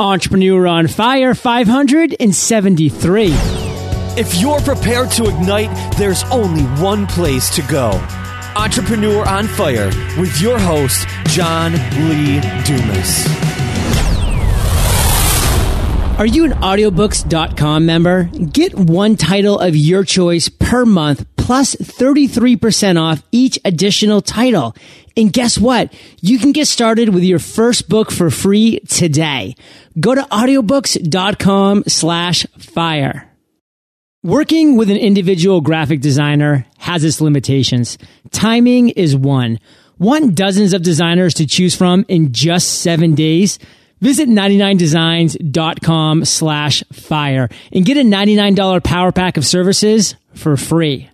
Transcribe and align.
Entrepreneur 0.00 0.64
on 0.68 0.86
Fire 0.86 1.34
573. 1.34 3.30
If 4.16 4.36
you're 4.36 4.60
prepared 4.60 5.10
to 5.12 5.24
ignite, 5.24 5.96
there's 5.96 6.22
only 6.30 6.62
one 6.80 7.08
place 7.08 7.52
to 7.56 7.62
go. 7.62 7.90
Entrepreneur 8.54 9.26
on 9.26 9.48
Fire 9.48 9.86
with 10.16 10.40
your 10.40 10.56
host, 10.56 11.04
John 11.26 11.72
Lee 11.72 12.40
Dumas. 12.62 13.26
Are 16.16 16.26
you 16.26 16.44
an 16.44 16.52
audiobooks.com 16.52 17.84
member? 17.84 18.30
Get 18.52 18.76
one 18.76 19.16
title 19.16 19.58
of 19.58 19.74
your 19.74 20.04
choice 20.04 20.48
per 20.48 20.84
month 20.84 21.26
plus 21.48 21.74
33% 21.76 23.00
off 23.00 23.22
each 23.32 23.58
additional 23.64 24.20
title. 24.20 24.76
And 25.16 25.32
guess 25.32 25.56
what? 25.56 25.90
You 26.20 26.38
can 26.38 26.52
get 26.52 26.68
started 26.68 27.08
with 27.08 27.22
your 27.22 27.38
first 27.38 27.88
book 27.88 28.10
for 28.10 28.28
free 28.28 28.80
today. 28.80 29.54
Go 29.98 30.14
to 30.14 30.20
audiobooks.com 30.20 31.84
slash 31.86 32.44
fire. 32.58 33.32
Working 34.22 34.76
with 34.76 34.90
an 34.90 34.98
individual 34.98 35.62
graphic 35.62 36.02
designer 36.02 36.66
has 36.76 37.02
its 37.02 37.18
limitations. 37.18 37.96
Timing 38.30 38.90
is 38.90 39.16
one. 39.16 39.58
Want 39.98 40.34
dozens 40.34 40.74
of 40.74 40.82
designers 40.82 41.32
to 41.34 41.46
choose 41.46 41.74
from 41.74 42.04
in 42.08 42.34
just 42.34 42.82
seven 42.82 43.14
days? 43.14 43.58
Visit 44.02 44.28
99designs.com 44.28 46.26
slash 46.26 46.84
fire 46.92 47.48
and 47.72 47.86
get 47.86 47.96
a 47.96 48.02
$99 48.02 48.84
power 48.84 49.12
pack 49.12 49.38
of 49.38 49.46
services 49.46 50.14
for 50.34 50.58
free. 50.58 51.08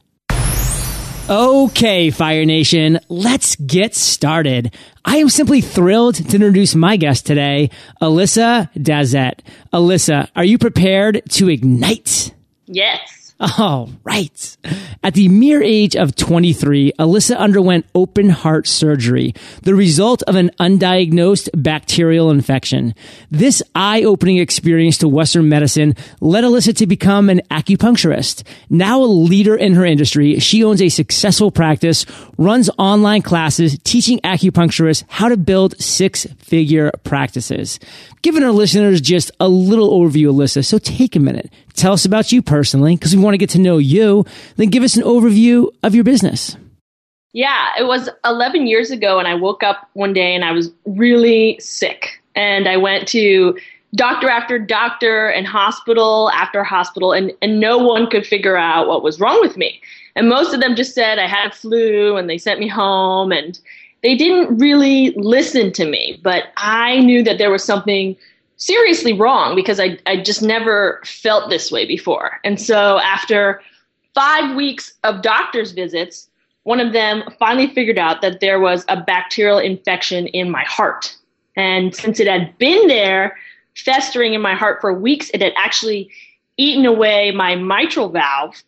Okay, 1.28 2.10
Fire 2.10 2.44
Nation, 2.44 3.00
let's 3.08 3.56
get 3.56 3.94
started. 3.94 4.74
I 5.06 5.16
am 5.16 5.30
simply 5.30 5.62
thrilled 5.62 6.16
to 6.16 6.34
introduce 6.34 6.74
my 6.74 6.98
guest 6.98 7.24
today, 7.24 7.70
Alyssa 8.02 8.70
Dazet. 8.74 9.38
Alyssa, 9.72 10.28
are 10.36 10.44
you 10.44 10.58
prepared 10.58 11.22
to 11.30 11.48
ignite? 11.48 12.34
Yes. 12.66 13.23
Oh, 13.40 13.90
right. 14.04 14.56
At 15.02 15.14
the 15.14 15.28
mere 15.28 15.60
age 15.60 15.96
of 15.96 16.14
23, 16.14 16.92
Alyssa 17.00 17.36
underwent 17.36 17.84
open 17.92 18.30
heart 18.30 18.68
surgery, 18.68 19.34
the 19.62 19.74
result 19.74 20.22
of 20.22 20.36
an 20.36 20.50
undiagnosed 20.60 21.48
bacterial 21.52 22.30
infection. 22.30 22.94
This 23.32 23.60
eye-opening 23.74 24.38
experience 24.38 24.98
to 24.98 25.08
Western 25.08 25.48
medicine 25.48 25.96
led 26.20 26.44
Alyssa 26.44 26.76
to 26.76 26.86
become 26.86 27.28
an 27.28 27.40
acupuncturist. 27.50 28.44
Now 28.70 29.02
a 29.02 29.04
leader 29.04 29.56
in 29.56 29.74
her 29.74 29.84
industry, 29.84 30.38
she 30.38 30.62
owns 30.62 30.80
a 30.80 30.88
successful 30.88 31.50
practice, 31.50 32.06
runs 32.38 32.70
online 32.78 33.22
classes 33.22 33.76
teaching 33.82 34.20
acupuncturists 34.20 35.02
how 35.08 35.28
to 35.28 35.36
build 35.36 35.78
six-figure 35.80 36.92
practices. 37.02 37.80
Giving 38.22 38.44
our 38.44 38.52
listeners 38.52 39.00
just 39.00 39.32
a 39.40 39.48
little 39.48 39.90
overview, 39.90 40.32
Alyssa, 40.32 40.64
so 40.64 40.78
take 40.78 41.16
a 41.16 41.20
minute 41.20 41.52
Tell 41.74 41.92
us 41.92 42.04
about 42.04 42.32
you 42.32 42.40
personally 42.40 42.96
because 42.96 43.14
we 43.14 43.22
want 43.22 43.34
to 43.34 43.38
get 43.38 43.50
to 43.50 43.58
know 43.58 43.78
you. 43.78 44.24
Then 44.56 44.70
give 44.70 44.82
us 44.82 44.96
an 44.96 45.02
overview 45.02 45.70
of 45.82 45.94
your 45.94 46.04
business. 46.04 46.56
Yeah, 47.32 47.72
it 47.78 47.84
was 47.84 48.08
11 48.24 48.68
years 48.68 48.92
ago, 48.92 49.18
and 49.18 49.26
I 49.26 49.34
woke 49.34 49.64
up 49.64 49.90
one 49.94 50.12
day 50.12 50.36
and 50.36 50.44
I 50.44 50.52
was 50.52 50.70
really 50.86 51.58
sick. 51.58 52.22
And 52.36 52.68
I 52.68 52.76
went 52.76 53.08
to 53.08 53.58
doctor 53.96 54.28
after 54.28 54.56
doctor 54.58 55.28
and 55.28 55.46
hospital 55.46 56.30
after 56.30 56.62
hospital, 56.62 57.12
and, 57.12 57.32
and 57.42 57.58
no 57.58 57.76
one 57.76 58.08
could 58.08 58.24
figure 58.24 58.56
out 58.56 58.86
what 58.86 59.02
was 59.02 59.18
wrong 59.18 59.40
with 59.40 59.56
me. 59.56 59.80
And 60.14 60.28
most 60.28 60.54
of 60.54 60.60
them 60.60 60.76
just 60.76 60.94
said 60.94 61.18
I 61.18 61.26
had 61.26 61.50
a 61.50 61.54
flu 61.54 62.16
and 62.16 62.30
they 62.30 62.38
sent 62.38 62.60
me 62.60 62.68
home, 62.68 63.32
and 63.32 63.58
they 64.04 64.16
didn't 64.16 64.56
really 64.56 65.10
listen 65.16 65.72
to 65.72 65.86
me. 65.86 66.20
But 66.22 66.44
I 66.56 67.00
knew 67.00 67.24
that 67.24 67.38
there 67.38 67.50
was 67.50 67.64
something 67.64 68.16
seriously 68.56 69.12
wrong 69.12 69.54
because 69.54 69.80
I, 69.80 69.98
I 70.06 70.22
just 70.22 70.42
never 70.42 71.00
felt 71.04 71.50
this 71.50 71.70
way 71.70 71.86
before. 71.86 72.40
And 72.44 72.60
so 72.60 72.98
after 73.00 73.60
five 74.14 74.54
weeks 74.54 74.92
of 75.02 75.22
doctor's 75.22 75.72
visits, 75.72 76.28
one 76.62 76.80
of 76.80 76.92
them 76.92 77.24
finally 77.38 77.66
figured 77.74 77.98
out 77.98 78.22
that 78.22 78.40
there 78.40 78.58
was 78.58 78.84
a 78.88 79.00
bacterial 79.00 79.58
infection 79.58 80.28
in 80.28 80.50
my 80.50 80.64
heart. 80.64 81.14
And 81.56 81.94
since 81.94 82.20
it 82.20 82.26
had 82.26 82.56
been 82.58 82.88
there, 82.88 83.36
festering 83.76 84.34
in 84.34 84.40
my 84.40 84.54
heart 84.54 84.80
for 84.80 84.92
weeks, 84.92 85.30
it 85.34 85.42
had 85.42 85.52
actually 85.56 86.10
eaten 86.56 86.86
away 86.86 87.32
my 87.32 87.56
mitral 87.56 88.08
valve, 88.08 88.62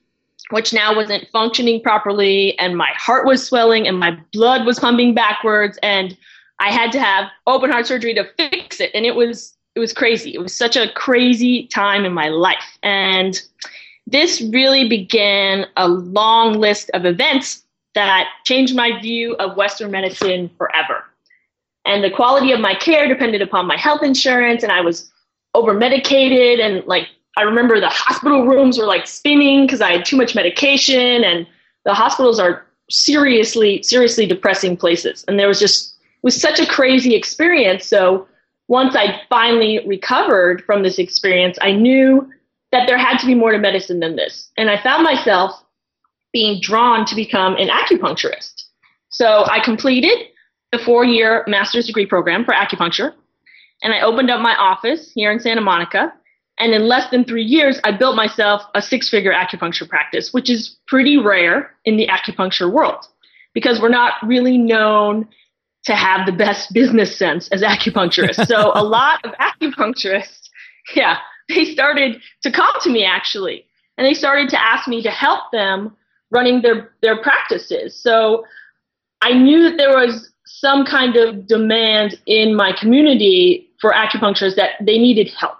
which 0.51 0.73
now 0.73 0.95
wasn't 0.95 1.29
functioning 1.29 1.81
properly. 1.81 2.59
And 2.59 2.77
my 2.77 2.91
heart 2.97 3.27
was 3.27 3.47
swelling 3.47 3.87
and 3.87 3.99
my 3.99 4.19
blood 4.33 4.67
was 4.67 4.79
pumping 4.79 5.15
backwards. 5.15 5.79
And 5.83 6.17
I 6.59 6.71
had 6.71 6.93
to 6.93 7.01
have 7.01 7.31
open 7.47 7.71
heart 7.71 7.87
surgery 7.87 8.15
to 8.15 8.25
fix 8.37 8.81
it. 8.81 8.91
And 8.95 9.07
it 9.07 9.15
was 9.15 9.56
it 9.77 9.79
was 9.79 9.93
crazy. 9.93 10.35
It 10.35 10.41
was 10.41 10.57
such 10.57 10.75
a 10.75 10.91
crazy 10.93 11.67
time 11.67 12.07
in 12.07 12.13
my 12.13 12.29
life. 12.31 12.79
And 12.83 13.41
this 14.07 14.41
really 14.41 14.89
began 14.89 15.67
a 15.77 15.87
long 15.87 16.55
list 16.55 16.91
of 16.95 17.05
events 17.05 17.63
that 17.95 18.29
changed 18.45 18.75
my 18.75 18.99
view 19.01 19.35
of 19.37 19.57
Western 19.57 19.91
medicine 19.91 20.51
forever. 20.57 21.05
And 21.85 22.03
the 22.03 22.11
quality 22.11 22.53
of 22.53 22.61
my 22.61 22.75
care 22.75 23.07
depended 23.07 23.43
upon 23.43 23.67
my 23.67 23.77
health 23.77 24.03
insurance, 24.03 24.63
and 24.63 24.73
I 24.73 24.81
was 24.81 25.11
over 25.55 25.75
medicated. 25.75 26.59
And 26.59 26.85
like, 26.87 27.09
I 27.37 27.43
remember 27.43 27.79
the 27.79 27.89
hospital 27.89 28.47
rooms 28.47 28.79
were 28.79 28.87
like 28.87 29.07
spinning 29.07 29.67
because 29.67 29.83
I 29.83 29.93
had 29.93 30.05
too 30.07 30.17
much 30.17 30.35
medication, 30.35 31.23
and 31.23 31.47
the 31.85 31.95
hospitals 31.95 32.41
are 32.41 32.67
seriously, 32.89 33.83
seriously 33.83 34.27
depressing 34.27 34.77
places. 34.77 35.25
And 35.29 35.39
there 35.39 35.49
was 35.49 35.61
just, 35.61 35.95
was 36.23 36.41
such 36.41 36.59
a 36.59 36.67
crazy 36.67 37.15
experience. 37.15 37.87
So, 37.87 38.27
once 38.69 38.97
I 38.97 39.21
finally 39.28 39.81
recovered 39.87 40.62
from 40.65 40.82
this 40.82 40.99
experience, 40.99 41.59
I 41.60 41.72
knew 41.72 42.28
that 42.72 42.87
there 42.87 42.99
had 42.99 43.19
to 43.19 43.27
be 43.27 43.34
more 43.34 43.53
to 43.53 43.59
medicine 43.59 44.00
than 44.00 44.16
this. 44.16 44.50
And 44.56 44.71
I 44.71 44.82
found 44.82 45.04
myself 45.04 45.53
being 46.32 46.60
drawn 46.60 47.06
to 47.06 47.15
become 47.15 47.56
an 47.56 47.69
acupuncturist. 47.69 48.65
So 49.09 49.44
I 49.47 49.60
completed 49.65 50.19
the 50.72 50.78
four 50.78 51.04
year 51.04 51.44
master's 51.47 51.87
degree 51.87 52.06
program 52.06 52.44
for 52.44 52.53
acupuncture, 52.53 53.12
and 53.82 53.94
I 53.94 54.00
opened 54.00 54.31
up 54.31 54.41
my 54.41 54.54
office 54.56 55.12
here 55.15 55.31
in 55.31 55.41
Santa 55.41 55.60
Monica. 55.60 56.12
And 56.59 56.72
in 56.72 56.88
less 56.88 57.10
than 57.10 57.25
three 57.25 57.44
years, 57.44 57.78
I 57.84 57.93
built 57.93 58.16
myself 58.16 58.62
a 58.75 58.81
six 58.81 59.10
figure 59.10 59.33
acupuncture 59.33 59.87
practice, 59.87 60.33
which 60.33 60.48
is 60.48 60.78
pretty 60.87 61.19
rare 61.19 61.75
in 61.84 61.98
the 61.98 62.09
acupuncture 62.09 62.72
world 62.72 63.04
because 63.53 63.81
we're 63.81 63.91
not 63.91 64.15
really 64.22 64.56
known 64.56 65.28
to 65.87 65.95
have 65.95 66.27
the 66.27 66.33
best 66.33 66.73
business 66.73 67.17
sense 67.17 67.49
as 67.49 67.63
acupuncturists. 67.63 68.47
So 68.47 68.73
a 68.75 68.83
lot 68.99 69.25
of 69.25 69.33
acupuncturists, 69.35 70.49
yeah, 70.95 71.19
they 71.49 71.65
started 71.65 72.21
to 72.43 72.51
come 72.51 72.73
to 72.83 72.91
me 72.91 73.05
actually, 73.05 73.65
and 73.97 74.07
they 74.07 74.15
started 74.15 74.49
to 74.51 74.61
ask 74.61 74.87
me 74.89 75.03
to 75.03 75.11
help 75.11 75.51
them 75.53 75.97
running 76.31 76.63
their 76.63 76.93
their 77.03 77.21
practices. 77.23 78.01
So 78.01 78.45
I 79.23 79.33
knew 79.33 79.63
that 79.63 79.77
there 79.79 79.97
was 79.97 80.33
some 80.45 80.85
kind 80.85 81.17
of 81.17 81.47
demand 81.47 82.21
in 82.27 82.55
my 82.55 82.73
community 82.73 83.69
for 83.81 83.93
acupuncturists 83.93 84.57
that 84.57 84.73
they 84.81 84.99
needed 84.99 85.31
help. 85.39 85.59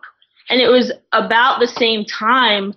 And 0.48 0.60
it 0.60 0.69
was 0.69 0.92
about 1.12 1.60
the 1.60 1.66
same 1.66 2.04
time 2.04 2.72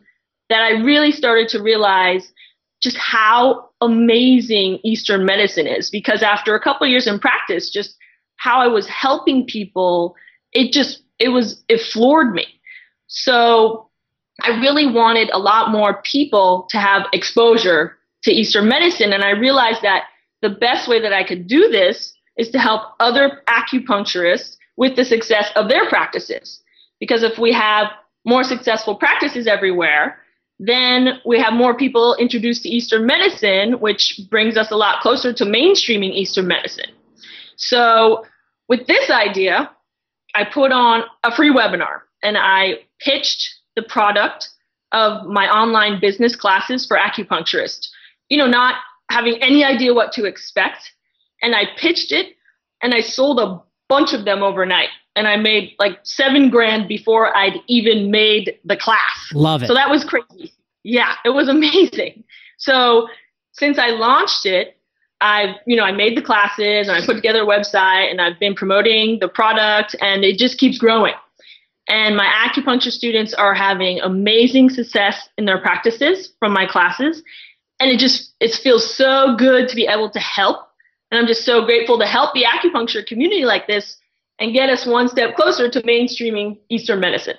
that 0.50 0.62
I 0.62 0.82
really 0.82 1.12
started 1.12 1.48
to 1.50 1.62
realize 1.62 2.32
just 2.82 2.98
how 2.98 3.70
amazing 3.82 4.80
Eastern 4.84 5.26
medicine 5.26 5.68
is. 5.68 5.90
Because 5.90 6.24
after 6.24 6.56
a 6.56 6.60
couple 6.60 6.88
years 6.88 7.08
in 7.08 7.20
practice, 7.20 7.70
just 7.70 7.96
how 8.38 8.60
I 8.60 8.68
was 8.68 8.88
helping 8.88 9.46
people, 9.46 10.16
it 10.54 10.72
just, 10.72 11.04
it 11.20 11.30
was, 11.30 11.64
it 11.68 11.82
floored 11.82 12.34
me. 12.34 12.48
So 13.08 13.90
I 14.42 14.60
really 14.60 14.88
wanted 14.88 15.30
a 15.32 15.40
lot 15.40 15.72
more 15.72 16.02
people 16.04 16.68
to 16.70 16.78
have 16.78 17.06
exposure 17.12 17.98
to 18.24 18.32
Eastern 18.32 18.68
medicine. 18.68 19.14
And 19.14 19.24
I 19.24 19.32
realized 19.32 19.82
that 19.82 20.04
the 20.42 20.50
best 20.50 20.88
way 20.88 21.02
that 21.02 21.14
I 21.14 21.24
could 21.24 21.48
do 21.48 21.70
this 21.70 22.14
is 22.38 22.50
to 22.52 22.60
help 22.60 22.94
other 23.00 23.42
acupuncturists 23.48 24.56
with 24.78 24.96
the 24.96 25.04
success 25.04 25.52
of 25.56 25.68
their 25.68 25.90
practices. 25.90 26.62
Because 27.00 27.24
if 27.24 27.38
we 27.38 27.52
have 27.52 27.88
more 28.26 28.44
successful 28.44 28.96
practices 28.96 29.48
everywhere, 29.48 30.20
then 30.60 31.22
we 31.26 31.40
have 31.40 31.54
more 31.54 31.76
people 31.76 32.16
introduced 32.16 32.64
to 32.64 32.70
Eastern 32.70 33.06
medicine, 33.06 33.80
which 33.80 34.20
brings 34.30 34.58
us 34.58 34.72
a 34.72 34.76
lot 34.76 35.02
closer 35.02 35.32
to 35.34 35.46
mainstreaming 35.46 36.12
Eastern 36.12 36.48
medicine. 36.48 36.92
So, 37.56 38.26
with 38.68 38.86
this 38.86 39.10
idea, 39.10 39.72
I 40.36 40.44
put 40.44 40.72
on 40.72 41.04
a 41.24 41.34
free 41.34 41.52
webinar 41.52 42.02
and 42.22 42.38
I 42.38 42.80
pitched 43.00 43.56
the 43.76 43.82
product 43.82 44.50
of 44.92 45.26
my 45.28 45.48
online 45.48 46.00
business 46.00 46.36
classes 46.36 46.86
for 46.86 46.98
acupuncturists. 46.98 47.88
You 48.28 48.38
know, 48.38 48.48
not 48.48 48.76
having 49.10 49.42
any 49.42 49.64
idea 49.64 49.94
what 49.94 50.12
to 50.14 50.26
expect. 50.26 50.92
And 51.42 51.56
I 51.56 51.64
pitched 51.78 52.12
it 52.12 52.36
and 52.82 52.94
I 52.94 53.02
sold 53.02 53.40
a 53.40 53.62
bunch 53.88 54.14
of 54.14 54.26
them 54.26 54.44
overnight. 54.44 54.90
And 55.20 55.28
I 55.28 55.36
made 55.36 55.76
like 55.80 56.00
seven 56.04 56.50
grand 56.50 56.88
before 56.88 57.36
I'd 57.36 57.60
even 57.68 58.10
made 58.10 58.58
the 58.64 58.78
class. 58.78 59.30
Love 59.34 59.62
it. 59.62 59.68
So 59.68 59.74
that 59.74 59.90
was 59.90 60.06
crazy. 60.06 60.54
Yeah, 60.84 61.14
it 61.26 61.32
was 61.32 61.50
amazing. 61.58 62.24
So 62.58 63.10
since 63.52 63.78
I 63.78 63.90
launched 63.90 64.46
it, 64.46 64.78
I've, 65.20 65.56
you 65.68 65.76
know, 65.76 65.84
I 65.84 65.92
made 65.92 66.16
the 66.16 66.22
classes 66.22 66.88
and 66.88 66.92
I 66.92 67.06
put 67.06 67.18
together 67.18 67.42
a 67.42 67.46
website 67.46 68.10
and 68.10 68.22
I've 68.22 68.40
been 68.40 68.56
promoting 68.56 69.20
the 69.20 69.28
product 69.28 69.94
and 70.00 70.24
it 70.24 70.38
just 70.38 70.58
keeps 70.58 70.78
growing. 70.78 71.16
And 71.90 72.16
my 72.16 72.48
acupuncture 72.48 72.90
students 72.90 73.34
are 73.34 73.54
having 73.54 74.00
amazing 74.00 74.70
success 74.70 75.28
in 75.38 75.44
their 75.44 75.60
practices 75.60 76.32
from 76.40 76.54
my 76.54 76.66
classes. 76.66 77.22
And 77.82 77.92
it 77.92 78.00
just, 78.00 78.34
it 78.40 78.54
feels 78.54 78.96
so 78.96 79.36
good 79.36 79.68
to 79.68 79.76
be 79.76 79.86
able 79.86 80.10
to 80.12 80.20
help. 80.20 80.70
And 81.12 81.20
I'm 81.20 81.28
just 81.28 81.44
so 81.44 81.66
grateful 81.66 82.00
to 82.00 82.06
help 82.06 82.34
the 82.34 82.46
acupuncture 82.46 83.06
community 83.06 83.44
like 83.44 83.68
this 83.68 83.99
and 84.40 84.54
get 84.54 84.70
us 84.70 84.86
one 84.86 85.08
step 85.08 85.36
closer 85.36 85.70
to 85.70 85.82
mainstreaming 85.82 86.58
Eastern 86.70 87.00
medicine. 87.00 87.38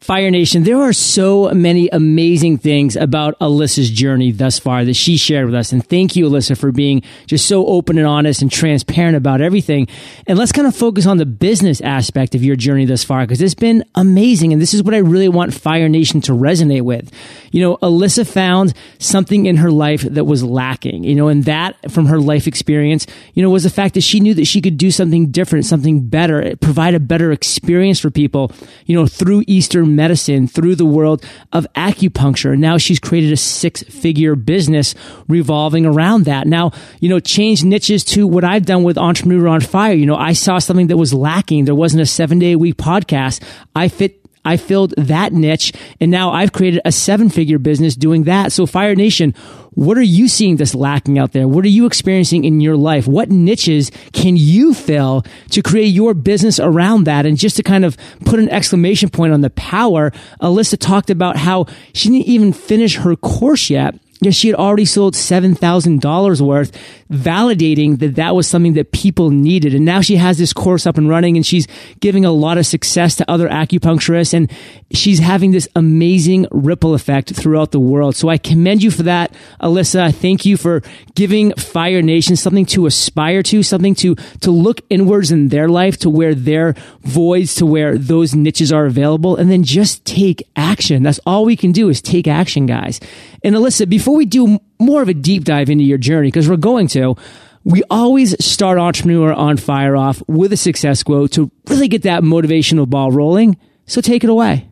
Fire 0.00 0.30
Nation, 0.30 0.64
there 0.64 0.80
are 0.80 0.94
so 0.94 1.50
many 1.50 1.88
amazing 1.90 2.56
things 2.56 2.96
about 2.96 3.38
Alyssa's 3.38 3.90
journey 3.90 4.32
thus 4.32 4.58
far 4.58 4.82
that 4.86 4.94
she 4.94 5.18
shared 5.18 5.44
with 5.44 5.54
us. 5.54 5.72
And 5.72 5.86
thank 5.86 6.16
you, 6.16 6.28
Alyssa, 6.28 6.56
for 6.56 6.72
being 6.72 7.02
just 7.26 7.46
so 7.46 7.66
open 7.66 7.98
and 7.98 8.06
honest 8.06 8.40
and 8.40 8.50
transparent 8.50 9.14
about 9.14 9.42
everything. 9.42 9.88
And 10.26 10.38
let's 10.38 10.52
kind 10.52 10.66
of 10.66 10.74
focus 10.74 11.04
on 11.04 11.18
the 11.18 11.26
business 11.26 11.82
aspect 11.82 12.34
of 12.34 12.42
your 12.42 12.56
journey 12.56 12.86
thus 12.86 13.04
far, 13.04 13.20
because 13.20 13.42
it's 13.42 13.54
been 13.54 13.84
amazing. 13.94 14.54
And 14.54 14.62
this 14.62 14.72
is 14.72 14.82
what 14.82 14.94
I 14.94 14.98
really 14.98 15.28
want 15.28 15.52
Fire 15.52 15.88
Nation 15.88 16.22
to 16.22 16.32
resonate 16.32 16.82
with. 16.82 17.12
You 17.52 17.60
know, 17.60 17.76
Alyssa 17.76 18.26
found 18.26 18.72
something 18.98 19.44
in 19.44 19.56
her 19.56 19.70
life 19.70 20.00
that 20.00 20.24
was 20.24 20.42
lacking, 20.42 21.04
you 21.04 21.14
know, 21.14 21.28
and 21.28 21.44
that 21.44 21.90
from 21.90 22.06
her 22.06 22.18
life 22.18 22.46
experience, 22.46 23.06
you 23.34 23.42
know, 23.42 23.50
was 23.50 23.64
the 23.64 23.70
fact 23.70 23.94
that 23.94 24.00
she 24.00 24.18
knew 24.18 24.32
that 24.32 24.46
she 24.46 24.62
could 24.62 24.78
do 24.78 24.90
something 24.90 25.30
different, 25.30 25.66
something 25.66 26.08
better, 26.08 26.56
provide 26.56 26.94
a 26.94 27.00
better 27.00 27.32
experience 27.32 28.00
for 28.00 28.10
people, 28.10 28.50
you 28.86 28.94
know, 28.94 29.06
through 29.06 29.44
Eastern 29.90 29.96
medicine 29.96 30.46
through 30.46 30.76
the 30.76 30.84
world 30.84 31.24
of 31.52 31.66
acupuncture. 31.74 32.56
Now 32.56 32.78
she's 32.78 32.98
created 32.98 33.32
a 33.32 33.36
six 33.36 33.82
figure 33.82 34.36
business 34.36 34.94
revolving 35.28 35.86
around 35.86 36.24
that. 36.24 36.46
Now, 36.46 36.72
you 37.00 37.08
know, 37.08 37.20
change 37.20 37.64
niches 37.64 38.04
to 38.04 38.26
what 38.26 38.44
I've 38.44 38.66
done 38.66 38.82
with 38.82 38.98
Entrepreneur 38.98 39.48
on 39.48 39.60
Fire. 39.60 39.94
You 39.94 40.06
know, 40.06 40.16
I 40.16 40.32
saw 40.32 40.58
something 40.58 40.88
that 40.88 40.96
was 40.96 41.12
lacking. 41.12 41.64
There 41.64 41.74
wasn't 41.74 42.02
a 42.02 42.06
seven 42.06 42.38
day 42.38 42.52
a 42.52 42.58
week 42.58 42.76
podcast. 42.76 43.42
I 43.74 43.88
fit 43.88 44.19
I 44.50 44.56
filled 44.56 44.94
that 44.96 45.32
niche 45.32 45.72
and 46.00 46.10
now 46.10 46.32
I've 46.32 46.52
created 46.52 46.80
a 46.84 46.90
seven 46.90 47.28
figure 47.30 47.60
business 47.60 47.94
doing 47.94 48.24
that. 48.24 48.50
So 48.50 48.66
Fire 48.66 48.96
Nation, 48.96 49.32
what 49.70 49.96
are 49.96 50.02
you 50.02 50.26
seeing 50.26 50.56
that's 50.56 50.74
lacking 50.74 51.20
out 51.20 51.30
there? 51.32 51.46
What 51.46 51.64
are 51.64 51.68
you 51.68 51.86
experiencing 51.86 52.44
in 52.44 52.60
your 52.60 52.76
life? 52.76 53.06
What 53.06 53.30
niches 53.30 53.92
can 54.12 54.36
you 54.36 54.74
fill 54.74 55.24
to 55.50 55.62
create 55.62 55.94
your 55.94 56.14
business 56.14 56.58
around 56.58 57.04
that? 57.04 57.26
And 57.26 57.38
just 57.38 57.56
to 57.56 57.62
kind 57.62 57.84
of 57.84 57.96
put 58.24 58.40
an 58.40 58.48
exclamation 58.48 59.08
point 59.08 59.32
on 59.32 59.40
the 59.40 59.50
power, 59.50 60.10
Alyssa 60.42 60.76
talked 60.76 61.10
about 61.10 61.36
how 61.36 61.66
she 61.94 62.08
didn't 62.08 62.26
even 62.26 62.52
finish 62.52 62.96
her 62.96 63.14
course 63.14 63.70
yet 63.70 63.94
yeah, 64.22 64.30
she 64.30 64.48
had 64.48 64.56
already 64.56 64.84
sold 64.84 65.14
$7,000 65.14 66.40
worth, 66.42 66.72
validating 67.10 67.98
that 68.00 68.16
that 68.16 68.34
was 68.34 68.46
something 68.46 68.74
that 68.74 68.92
people 68.92 69.30
needed. 69.30 69.74
And 69.74 69.86
now 69.86 70.02
she 70.02 70.16
has 70.16 70.36
this 70.36 70.52
course 70.52 70.86
up 70.86 70.98
and 70.98 71.08
running 71.08 71.36
and 71.36 71.46
she's 71.46 71.66
giving 72.00 72.26
a 72.26 72.30
lot 72.30 72.58
of 72.58 72.66
success 72.66 73.16
to 73.16 73.30
other 73.30 73.48
acupuncturists 73.48 74.34
and 74.34 74.50
she's 74.92 75.20
having 75.20 75.52
this 75.52 75.68
amazing 75.74 76.46
ripple 76.50 76.92
effect 76.92 77.34
throughout 77.34 77.70
the 77.70 77.80
world. 77.80 78.14
So 78.14 78.28
I 78.28 78.36
commend 78.36 78.82
you 78.82 78.90
for 78.90 79.04
that, 79.04 79.32
Alyssa. 79.62 80.14
Thank 80.14 80.44
you 80.44 80.58
for 80.58 80.82
giving 81.14 81.54
Fire 81.54 82.02
Nation 82.02 82.36
something 82.36 82.66
to 82.66 82.84
aspire 82.84 83.42
to, 83.44 83.62
something 83.62 83.94
to, 83.96 84.16
to 84.42 84.50
look 84.50 84.82
inwards 84.90 85.32
in 85.32 85.48
their 85.48 85.68
life 85.68 85.96
to 85.98 86.10
where 86.10 86.34
their 86.34 86.74
voids, 87.00 87.54
to 87.54 87.64
where 87.64 87.96
those 87.96 88.34
niches 88.34 88.70
are 88.70 88.84
available 88.84 89.36
and 89.36 89.50
then 89.50 89.62
just 89.62 90.04
take 90.04 90.42
action. 90.56 91.02
That's 91.02 91.20
all 91.24 91.46
we 91.46 91.56
can 91.56 91.72
do 91.72 91.88
is 91.88 92.02
take 92.02 92.28
action, 92.28 92.66
guys. 92.66 93.00
And 93.42 93.54
Alyssa, 93.54 93.88
before 93.88 94.16
we 94.16 94.26
do 94.26 94.58
more 94.78 95.02
of 95.02 95.08
a 95.08 95.14
deep 95.14 95.44
dive 95.44 95.70
into 95.70 95.84
your 95.84 95.98
journey, 95.98 96.28
because 96.28 96.48
we're 96.48 96.56
going 96.56 96.88
to, 96.88 97.16
we 97.64 97.82
always 97.90 98.42
start 98.44 98.78
Entrepreneur 98.78 99.32
on 99.32 99.56
Fire 99.56 99.96
off 99.96 100.22
with 100.26 100.52
a 100.52 100.56
success 100.56 101.02
quote 101.02 101.32
to 101.32 101.50
really 101.68 101.88
get 101.88 102.02
that 102.02 102.22
motivational 102.22 102.88
ball 102.88 103.12
rolling. 103.12 103.56
So 103.86 104.00
take 104.00 104.24
it 104.24 104.30
away. 104.30 104.68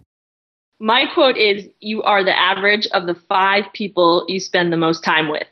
My 0.81 1.07
quote 1.13 1.37
is 1.37 1.69
You 1.81 2.03
are 2.03 2.25
the 2.25 2.39
average 2.39 2.87
of 2.89 3.07
the 3.07 3.15
five 3.15 3.65
people 3.73 4.25
you 4.29 4.39
spend 4.39 4.73
the 4.73 4.77
most 4.77 5.03
time 5.03 5.29
with. 5.29 5.47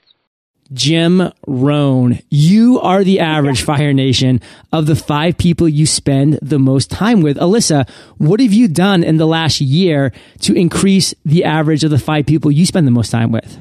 Jim 0.72 1.32
Rohn, 1.46 2.18
you 2.28 2.80
are 2.80 3.04
the 3.04 3.20
average 3.20 3.62
Fire 3.62 3.92
Nation 3.92 4.40
of 4.72 4.86
the 4.86 4.96
five 4.96 5.38
people 5.38 5.68
you 5.68 5.86
spend 5.86 6.38
the 6.42 6.58
most 6.58 6.90
time 6.90 7.20
with. 7.20 7.36
Alyssa, 7.36 7.88
what 8.18 8.40
have 8.40 8.52
you 8.52 8.68
done 8.68 9.04
in 9.04 9.16
the 9.16 9.26
last 9.26 9.60
year 9.60 10.12
to 10.40 10.54
increase 10.54 11.14
the 11.24 11.44
average 11.44 11.84
of 11.84 11.90
the 11.90 11.98
five 11.98 12.26
people 12.26 12.50
you 12.50 12.66
spend 12.66 12.86
the 12.86 12.92
most 12.92 13.10
time 13.10 13.30
with? 13.30 13.58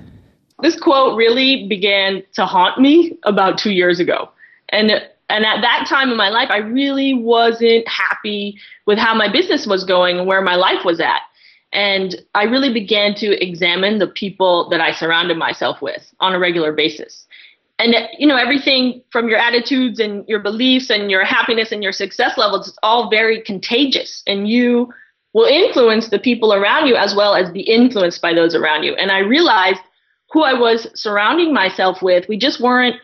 This 0.61 0.79
quote 0.79 1.17
really 1.17 1.67
began 1.67 2.23
to 2.33 2.45
haunt 2.45 2.79
me 2.79 3.17
about 3.23 3.57
two 3.57 3.71
years 3.71 3.99
ago. 3.99 4.29
And 4.69 4.91
and 5.27 5.43
at 5.43 5.61
that 5.61 5.85
time 5.89 6.11
in 6.11 6.17
my 6.17 6.29
life, 6.29 6.49
I 6.51 6.57
really 6.57 7.13
wasn't 7.13 7.87
happy 7.87 8.59
with 8.85 8.99
how 8.99 9.15
my 9.15 9.31
business 9.31 9.65
was 9.65 9.83
going 9.83 10.19
and 10.19 10.27
where 10.27 10.41
my 10.41 10.55
life 10.55 10.85
was 10.85 10.99
at. 10.99 11.21
And 11.75 12.15
I 12.33 12.43
really 12.43 12.71
began 12.71 13.15
to 13.15 13.43
examine 13.45 13.99
the 13.99 14.07
people 14.07 14.69
that 14.69 14.79
I 14.79 14.93
surrounded 14.93 15.37
myself 15.37 15.81
with 15.81 16.09
on 16.21 16.33
a 16.33 16.39
regular 16.39 16.71
basis. 16.71 17.27
And, 17.77 17.93
you 18.17 18.25
know, 18.25 18.37
everything 18.37 19.03
from 19.11 19.27
your 19.27 19.37
attitudes 19.37 19.99
and 19.99 20.25
your 20.25 20.39
beliefs 20.39 20.89
and 20.89 21.11
your 21.11 21.25
happiness 21.25 21.73
and 21.73 21.83
your 21.83 21.91
success 21.91 22.37
levels, 22.37 22.69
it's 22.69 22.77
all 22.81 23.09
very 23.09 23.41
contagious. 23.41 24.23
And 24.25 24.47
you 24.47 24.93
will 25.33 25.47
influence 25.47 26.07
the 26.07 26.17
people 26.17 26.53
around 26.53 26.87
you 26.87 26.95
as 26.95 27.13
well 27.13 27.35
as 27.35 27.51
be 27.51 27.59
influenced 27.59 28.21
by 28.21 28.33
those 28.33 28.55
around 28.55 28.83
you. 28.83 28.95
And 28.95 29.11
I 29.11 29.19
realized 29.19 29.81
who 30.31 30.43
I 30.43 30.53
was 30.53 30.87
surrounding 30.97 31.53
myself 31.53 32.01
with, 32.01 32.29
we 32.29 32.37
just 32.37 32.61
weren't, 32.61 32.95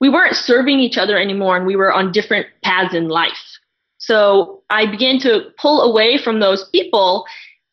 we 0.00 0.10
weren't 0.10 0.36
serving 0.36 0.80
each 0.80 0.98
other 0.98 1.18
anymore 1.18 1.56
and 1.56 1.66
we 1.66 1.76
were 1.76 1.94
on 1.94 2.12
different 2.12 2.46
paths 2.62 2.94
in 2.94 3.08
life. 3.08 3.58
So 3.96 4.62
I 4.68 4.84
began 4.84 5.18
to 5.20 5.46
pull 5.58 5.80
away 5.80 6.18
from 6.18 6.40
those 6.40 6.68
people 6.68 7.24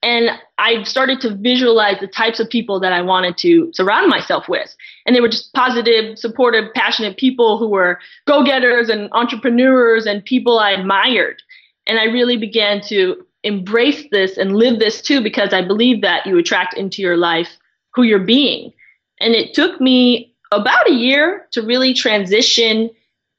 and 0.06 0.30
I 0.60 0.84
started 0.84 1.20
to 1.22 1.34
visualize 1.36 2.00
the 2.00 2.06
types 2.06 2.40
of 2.40 2.48
people 2.48 2.80
that 2.80 2.94
I 2.94 3.02
wanted 3.02 3.38
to 3.40 3.72
surround 3.74 4.08
myself 4.08 4.48
with. 4.48 4.76
And 5.06 5.16
they 5.16 5.20
were 5.20 5.28
just 5.28 5.52
positive, 5.54 6.20
supportive, 6.20 6.72
passionate 6.76 7.18
people 7.18 7.58
who 7.58 7.68
were 7.68 8.00
go 8.28 8.44
getters 8.44 8.88
and 8.88 9.10
entrepreneurs 9.14 10.06
and 10.06 10.24
people 10.24 10.60
I 10.60 10.72
admired. 10.72 11.42
And 11.88 11.98
I 11.98 12.04
really 12.04 12.38
began 12.38 12.82
to 12.82 13.26
embrace 13.44 14.04
this 14.12 14.38
and 14.38 14.56
live 14.56 14.78
this 14.78 15.02
too 15.02 15.24
because 15.24 15.54
I 15.54 15.66
believe 15.66 16.04
that 16.04 16.28
you 16.28 16.38
attract 16.38 16.78
into 16.78 17.02
your 17.02 17.18
life 17.18 17.58
who 17.96 18.04
you're 18.04 18.20
being. 18.20 18.74
And 19.20 19.34
it 19.34 19.56
took 19.56 19.82
me 19.82 20.36
about 20.52 20.88
a 20.88 20.94
year 20.94 21.48
to 21.54 21.64
really 21.64 21.96
transition 21.96 22.92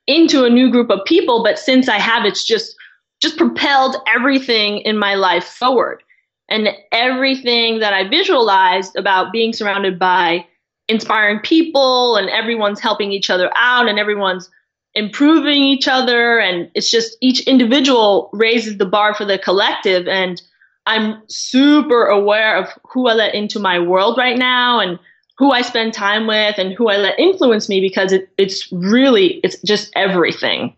into 0.09 0.45
a 0.45 0.51
new 0.51 0.73
group 0.73 0.91
of 0.91 1.05
people. 1.07 1.45
But 1.45 1.61
since 1.61 1.89
I 1.89 2.01
have, 2.01 2.25
it's 2.25 2.45
just 2.45 2.75
just 3.23 3.39
propelled 3.39 3.97
everything 4.13 4.79
in 4.79 4.99
my 4.99 5.15
life 5.15 5.45
forward 5.45 6.03
and 6.49 6.69
everything 6.93 7.81
that 7.81 7.93
I 7.93 8.09
visualized 8.09 8.97
about 8.97 9.33
being 9.33 9.53
surrounded 9.53 9.99
by 9.99 10.47
inspiring 10.89 11.41
people 11.41 12.17
and 12.17 12.29
everyone's 12.31 12.81
helping 12.81 13.13
each 13.13 13.31
other 13.31 13.51
out 13.57 13.89
and 13.89 13.99
everyone's 13.99 14.49
improving 14.95 15.63
each 15.63 15.89
other 15.89 16.39
and 16.39 16.71
it's 16.75 16.91
just 16.91 17.17
each 17.21 17.41
individual 17.47 18.31
raises 18.33 18.79
the 18.79 18.87
bar 18.87 19.15
for 19.15 19.25
the 19.25 19.39
collective 19.39 20.09
and 20.09 20.41
I'm 20.87 21.21
super 21.29 22.07
aware 22.07 22.57
of 22.57 22.69
who 22.85 23.09
I 23.09 23.15
let 23.15 23.35
into 23.35 23.59
my 23.59 23.79
world 23.79 24.17
right 24.17 24.39
now 24.39 24.81
and 24.81 24.99
who 25.37 25.51
I 25.51 25.63
spend 25.63 25.93
time 25.93 26.27
with 26.27 26.57
and 26.59 26.73
who 26.73 26.89
I 26.89 26.97
let 26.97 27.19
influence 27.19 27.69
me 27.69 27.81
because 27.81 28.13
it, 28.13 28.31
it's 28.39 28.71
really 28.73 29.41
it's 29.43 29.61
just 29.63 29.91
everything. 29.95 30.75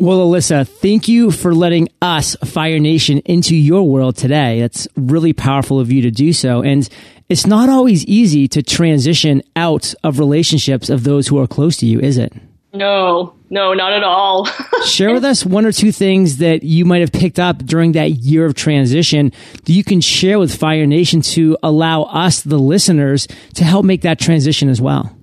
Well, 0.00 0.26
Alyssa, 0.26 0.66
thank 0.66 1.08
you 1.08 1.30
for 1.30 1.54
letting 1.54 1.90
us, 2.00 2.34
Fire 2.42 2.78
Nation, 2.78 3.18
into 3.26 3.54
your 3.54 3.86
world 3.86 4.16
today. 4.16 4.60
It's 4.60 4.88
really 4.96 5.34
powerful 5.34 5.78
of 5.78 5.92
you 5.92 6.00
to 6.00 6.10
do 6.10 6.32
so. 6.32 6.62
And 6.62 6.88
it's 7.28 7.46
not 7.46 7.68
always 7.68 8.06
easy 8.06 8.48
to 8.48 8.62
transition 8.62 9.42
out 9.56 9.94
of 10.02 10.18
relationships 10.18 10.88
of 10.88 11.04
those 11.04 11.28
who 11.28 11.38
are 11.38 11.46
close 11.46 11.76
to 11.76 11.86
you, 11.86 12.00
is 12.00 12.16
it? 12.16 12.32
No, 12.72 13.34
no, 13.50 13.74
not 13.74 13.92
at 13.92 14.02
all. 14.02 14.46
Share 14.86 15.12
with 15.12 15.22
us 15.22 15.44
one 15.44 15.66
or 15.66 15.72
two 15.72 15.92
things 15.92 16.38
that 16.38 16.62
you 16.62 16.86
might 16.86 17.02
have 17.02 17.12
picked 17.12 17.38
up 17.38 17.58
during 17.58 17.92
that 17.92 18.12
year 18.12 18.46
of 18.46 18.54
transition 18.54 19.32
that 19.52 19.72
you 19.74 19.84
can 19.84 20.00
share 20.00 20.38
with 20.38 20.56
Fire 20.56 20.86
Nation 20.86 21.20
to 21.20 21.58
allow 21.62 22.04
us, 22.04 22.40
the 22.40 22.58
listeners, 22.58 23.28
to 23.56 23.64
help 23.64 23.84
make 23.84 24.00
that 24.00 24.18
transition 24.18 24.70
as 24.70 24.80
well. 24.80 25.14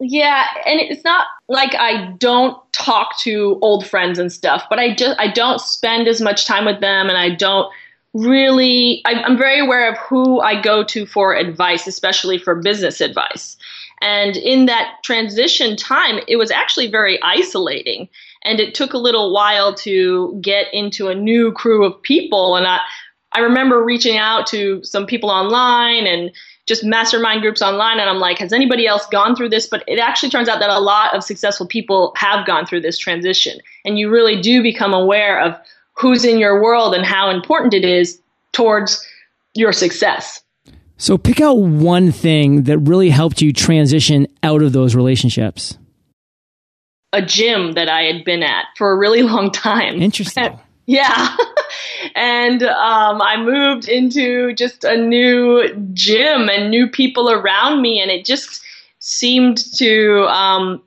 Yeah, 0.00 0.44
and 0.64 0.80
it's 0.80 1.04
not 1.04 1.26
like 1.48 1.74
I 1.74 2.12
don't 2.18 2.56
talk 2.72 3.18
to 3.20 3.58
old 3.62 3.86
friends 3.86 4.18
and 4.18 4.32
stuff, 4.32 4.64
but 4.70 4.78
I 4.78 4.94
just 4.94 5.18
I 5.18 5.28
don't 5.28 5.60
spend 5.60 6.08
as 6.08 6.20
much 6.20 6.46
time 6.46 6.64
with 6.64 6.80
them, 6.80 7.08
and 7.08 7.18
I 7.18 7.30
don't 7.30 7.70
really. 8.14 9.02
I, 9.04 9.22
I'm 9.22 9.36
very 9.36 9.60
aware 9.60 9.90
of 9.90 9.98
who 9.98 10.40
I 10.40 10.60
go 10.60 10.84
to 10.84 11.06
for 11.06 11.34
advice, 11.34 11.86
especially 11.86 12.38
for 12.38 12.54
business 12.54 13.00
advice. 13.00 13.56
And 14.00 14.36
in 14.36 14.66
that 14.66 14.98
transition 15.02 15.76
time, 15.76 16.20
it 16.28 16.36
was 16.36 16.50
actually 16.50 16.90
very 16.90 17.22
isolating, 17.22 18.08
and 18.44 18.58
it 18.58 18.74
took 18.74 18.92
a 18.92 18.98
little 18.98 19.32
while 19.32 19.74
to 19.76 20.38
get 20.40 20.72
into 20.72 21.08
a 21.08 21.14
new 21.14 21.52
crew 21.52 21.84
of 21.84 22.00
people. 22.02 22.56
And 22.56 22.66
I 22.66 22.80
I 23.32 23.40
remember 23.40 23.82
reaching 23.82 24.16
out 24.16 24.46
to 24.48 24.82
some 24.82 25.06
people 25.06 25.30
online 25.30 26.06
and 26.06 26.30
just 26.66 26.84
mastermind 26.84 27.42
groups 27.42 27.60
online 27.60 27.98
and 27.98 28.08
I'm 28.08 28.18
like, 28.18 28.38
has 28.38 28.52
anybody 28.52 28.86
else 28.86 29.06
gone 29.06 29.36
through 29.36 29.50
this? 29.50 29.66
But 29.66 29.84
it 29.86 29.98
actually 29.98 30.30
turns 30.30 30.48
out 30.48 30.60
that 30.60 30.70
a 30.70 30.80
lot 30.80 31.14
of 31.14 31.22
successful 31.22 31.66
people 31.66 32.14
have 32.16 32.46
gone 32.46 32.64
through 32.64 32.80
this 32.80 32.98
transition. 32.98 33.58
And 33.84 33.98
you 33.98 34.10
really 34.10 34.40
do 34.40 34.62
become 34.62 34.94
aware 34.94 35.40
of 35.40 35.56
who's 35.92 36.24
in 36.24 36.38
your 36.38 36.62
world 36.62 36.94
and 36.94 37.04
how 37.04 37.30
important 37.30 37.74
it 37.74 37.84
is 37.84 38.20
towards 38.52 39.06
your 39.54 39.72
success. 39.72 40.42
So 40.96 41.18
pick 41.18 41.40
out 41.40 41.58
one 41.58 42.12
thing 42.12 42.62
that 42.64 42.78
really 42.78 43.10
helped 43.10 43.42
you 43.42 43.52
transition 43.52 44.26
out 44.42 44.62
of 44.62 44.72
those 44.72 44.94
relationships. 44.94 45.76
A 47.12 47.20
gym 47.20 47.72
that 47.72 47.88
I 47.88 48.02
had 48.02 48.24
been 48.24 48.42
at 48.42 48.66
for 48.76 48.90
a 48.90 48.96
really 48.96 49.22
long 49.22 49.50
time. 49.50 50.00
Interesting. 50.00 50.58
Yeah. 50.86 51.36
and 52.14 52.62
um, 52.62 53.22
I 53.22 53.36
moved 53.38 53.88
into 53.88 54.52
just 54.54 54.84
a 54.84 54.96
new 54.96 55.68
gym 55.92 56.48
and 56.48 56.70
new 56.70 56.88
people 56.88 57.30
around 57.30 57.80
me, 57.82 58.00
and 58.00 58.10
it 58.10 58.24
just 58.24 58.62
seemed 58.98 59.58
to 59.76 60.24
um, 60.28 60.82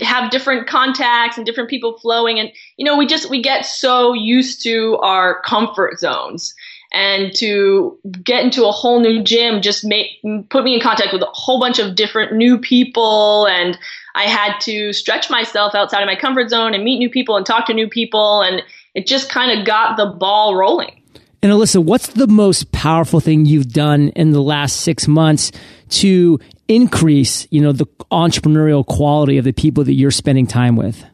have 0.00 0.30
different 0.30 0.66
contacts 0.66 1.36
and 1.36 1.46
different 1.46 1.70
people 1.70 1.98
flowing. 1.98 2.38
And, 2.38 2.50
you 2.76 2.84
know, 2.84 2.96
we 2.96 3.06
just, 3.06 3.30
we 3.30 3.42
get 3.42 3.66
so 3.66 4.12
used 4.12 4.62
to 4.64 4.96
our 4.98 5.40
comfort 5.42 5.98
zones 5.98 6.54
and 6.92 7.34
to 7.34 7.98
get 8.22 8.44
into 8.44 8.66
a 8.66 8.70
whole 8.70 9.00
new 9.00 9.22
gym 9.22 9.60
just 9.60 9.84
make 9.84 10.22
put 10.48 10.62
me 10.62 10.74
in 10.74 10.80
contact 10.80 11.12
with 11.12 11.22
a 11.22 11.28
whole 11.32 11.58
bunch 11.58 11.80
of 11.80 11.96
different 11.96 12.32
new 12.32 12.56
people 12.56 13.46
and 13.48 13.76
I 14.14 14.24
had 14.24 14.58
to 14.60 14.92
stretch 14.92 15.28
myself 15.28 15.74
outside 15.74 16.02
of 16.02 16.06
my 16.06 16.14
comfort 16.14 16.50
zone 16.50 16.72
and 16.72 16.84
meet 16.84 16.98
new 16.98 17.10
people 17.10 17.36
and 17.36 17.44
talk 17.44 17.66
to 17.66 17.74
new 17.74 17.88
people 17.88 18.42
and 18.42 18.62
it 18.94 19.06
just 19.06 19.30
kind 19.30 19.58
of 19.58 19.66
got 19.66 19.96
the 19.96 20.06
ball 20.06 20.56
rolling. 20.56 21.02
And 21.42 21.52
Alyssa, 21.52 21.82
what's 21.84 22.06
the 22.08 22.26
most 22.26 22.72
powerful 22.72 23.20
thing 23.20 23.44
you've 23.44 23.70
done 23.70 24.08
in 24.10 24.30
the 24.30 24.40
last 24.40 24.80
6 24.80 25.06
months 25.08 25.52
to 25.90 26.40
increase, 26.68 27.46
you 27.50 27.60
know, 27.60 27.72
the 27.72 27.86
entrepreneurial 28.10 28.86
quality 28.86 29.36
of 29.36 29.44
the 29.44 29.52
people 29.52 29.84
that 29.84 29.92
you're 29.92 30.10
spending 30.10 30.46
time 30.46 30.76
with? 30.76 31.04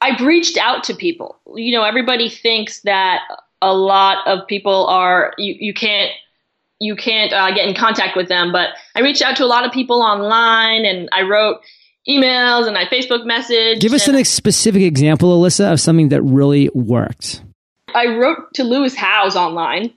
I've 0.00 0.20
reached 0.20 0.58
out 0.58 0.84
to 0.84 0.94
people. 0.94 1.38
You 1.54 1.76
know, 1.76 1.84
everybody 1.84 2.28
thinks 2.28 2.80
that 2.80 3.20
a 3.62 3.72
lot 3.72 4.26
of 4.26 4.46
people 4.46 4.86
are 4.86 5.32
you, 5.38 5.54
you 5.58 5.74
can't 5.74 6.10
you 6.80 6.96
can't 6.96 7.32
uh, 7.32 7.54
get 7.54 7.66
in 7.66 7.74
contact 7.74 8.16
with 8.16 8.28
them. 8.28 8.52
But 8.52 8.70
I 8.94 9.00
reached 9.00 9.22
out 9.22 9.36
to 9.36 9.44
a 9.44 9.46
lot 9.46 9.64
of 9.64 9.72
people 9.72 10.02
online, 10.02 10.84
and 10.84 11.08
I 11.12 11.22
wrote 11.22 11.60
emails 12.08 12.66
and 12.66 12.76
I 12.76 12.86
Facebook 12.86 13.24
message. 13.24 13.80
Give 13.80 13.92
us 13.92 14.06
a 14.08 14.24
specific 14.24 14.82
example, 14.82 15.40
Alyssa, 15.40 15.72
of 15.72 15.80
something 15.80 16.08
that 16.10 16.22
really 16.22 16.70
worked. 16.74 17.42
I 17.94 18.06
wrote 18.06 18.52
to 18.54 18.64
Lewis 18.64 18.94
Howes 18.94 19.36
online, 19.36 19.92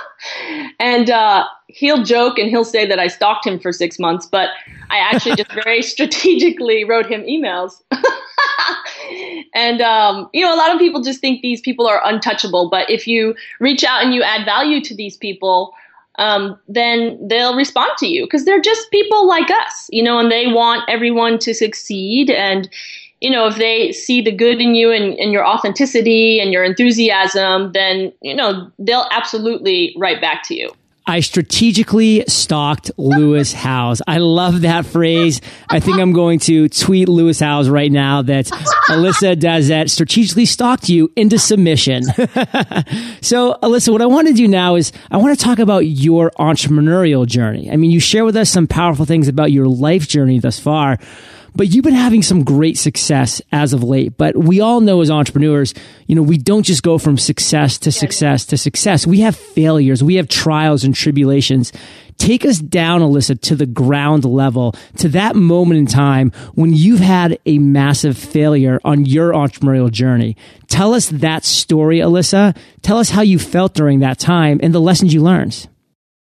and 0.80 1.08
uh, 1.08 1.44
he'll 1.68 2.02
joke 2.02 2.38
and 2.38 2.48
he'll 2.48 2.64
say 2.64 2.86
that 2.86 2.98
I 2.98 3.06
stalked 3.06 3.46
him 3.46 3.60
for 3.60 3.72
six 3.72 3.98
months, 3.98 4.26
but 4.26 4.50
I 4.90 4.98
actually 4.98 5.36
just 5.36 5.52
very 5.64 5.82
strategically 5.82 6.84
wrote 6.84 7.06
him 7.06 7.22
emails. 7.22 7.80
and 9.54 9.80
um, 9.80 10.28
you 10.32 10.44
know, 10.44 10.54
a 10.54 10.56
lot 10.56 10.72
of 10.72 10.78
people 10.78 11.00
just 11.00 11.20
think 11.20 11.42
these 11.42 11.60
people 11.60 11.86
are 11.86 12.00
untouchable, 12.04 12.68
but 12.68 12.90
if 12.90 13.06
you 13.06 13.34
reach 13.60 13.84
out 13.84 14.02
and 14.02 14.12
you 14.12 14.22
add 14.22 14.44
value 14.44 14.80
to 14.82 14.94
these 14.94 15.16
people, 15.16 15.74
um, 16.16 16.58
then 16.68 17.18
they'll 17.26 17.56
respond 17.56 17.92
to 17.98 18.06
you 18.06 18.24
because 18.24 18.44
they're 18.44 18.60
just 18.60 18.90
people 18.90 19.26
like 19.26 19.50
us, 19.50 19.88
you 19.90 20.02
know, 20.02 20.18
and 20.18 20.30
they 20.30 20.46
want 20.46 20.88
everyone 20.88 21.38
to 21.40 21.54
succeed. 21.54 22.30
And 22.30 22.68
you 23.20 23.30
know, 23.30 23.46
if 23.46 23.56
they 23.56 23.92
see 23.92 24.20
the 24.20 24.32
good 24.32 24.60
in 24.60 24.74
you 24.74 24.90
and, 24.90 25.14
and 25.14 25.32
your 25.32 25.46
authenticity 25.46 26.40
and 26.40 26.52
your 26.52 26.64
enthusiasm, 26.64 27.72
then 27.72 28.12
you 28.20 28.34
know 28.34 28.70
they'll 28.78 29.08
absolutely 29.12 29.94
write 29.96 30.20
back 30.20 30.42
to 30.48 30.54
you. 30.54 30.70
I 31.06 31.20
strategically 31.20 32.24
stalked 32.28 32.92
Lewis 32.96 33.52
Howes. 33.52 34.00
I 34.06 34.18
love 34.18 34.60
that 34.60 34.86
phrase. 34.86 35.40
I 35.68 35.80
think 35.80 35.98
I'm 35.98 36.12
going 36.12 36.38
to 36.40 36.68
tweet 36.68 37.08
Lewis 37.08 37.40
Howes 37.40 37.68
right 37.68 37.90
now 37.90 38.22
that 38.22 38.46
Alyssa 38.88 39.34
Dazet 39.34 39.90
strategically 39.90 40.46
stalked 40.46 40.88
you 40.88 41.10
into 41.16 41.38
submission. 41.38 42.02
so, 43.20 43.58
Alyssa, 43.62 43.90
what 43.90 44.00
I 44.00 44.06
want 44.06 44.28
to 44.28 44.34
do 44.34 44.46
now 44.46 44.76
is 44.76 44.92
I 45.10 45.16
want 45.16 45.36
to 45.36 45.44
talk 45.44 45.58
about 45.58 45.80
your 45.80 46.30
entrepreneurial 46.38 47.26
journey. 47.26 47.70
I 47.70 47.76
mean, 47.76 47.90
you 47.90 47.98
share 47.98 48.24
with 48.24 48.36
us 48.36 48.50
some 48.50 48.68
powerful 48.68 49.04
things 49.04 49.26
about 49.26 49.50
your 49.50 49.66
life 49.66 50.06
journey 50.06 50.38
thus 50.38 50.60
far. 50.60 50.98
But 51.54 51.68
you've 51.68 51.84
been 51.84 51.94
having 51.94 52.22
some 52.22 52.44
great 52.44 52.78
success 52.78 53.42
as 53.52 53.72
of 53.72 53.82
late. 53.82 54.16
But 54.16 54.36
we 54.36 54.60
all 54.60 54.80
know 54.80 55.00
as 55.00 55.10
entrepreneurs, 55.10 55.74
you 56.06 56.14
know, 56.14 56.22
we 56.22 56.38
don't 56.38 56.62
just 56.62 56.82
go 56.82 56.98
from 56.98 57.18
success 57.18 57.78
to 57.80 57.92
success 57.92 58.46
to 58.46 58.56
success. 58.56 59.06
We 59.06 59.20
have 59.20 59.36
failures. 59.36 60.02
We 60.02 60.14
have 60.14 60.28
trials 60.28 60.84
and 60.84 60.94
tribulations. 60.94 61.72
Take 62.18 62.44
us 62.46 62.58
down, 62.58 63.00
Alyssa, 63.00 63.40
to 63.42 63.56
the 63.56 63.66
ground 63.66 64.24
level, 64.24 64.76
to 64.98 65.08
that 65.10 65.34
moment 65.34 65.78
in 65.78 65.86
time 65.86 66.30
when 66.54 66.72
you've 66.72 67.00
had 67.00 67.38
a 67.46 67.58
massive 67.58 68.16
failure 68.16 68.80
on 68.84 69.04
your 69.04 69.32
entrepreneurial 69.32 69.90
journey. 69.90 70.36
Tell 70.68 70.94
us 70.94 71.08
that 71.08 71.44
story, 71.44 71.98
Alyssa. 71.98 72.56
Tell 72.82 72.98
us 72.98 73.10
how 73.10 73.22
you 73.22 73.38
felt 73.38 73.74
during 73.74 74.00
that 74.00 74.18
time 74.18 74.60
and 74.62 74.74
the 74.74 74.80
lessons 74.80 75.12
you 75.12 75.22
learned. 75.22 75.68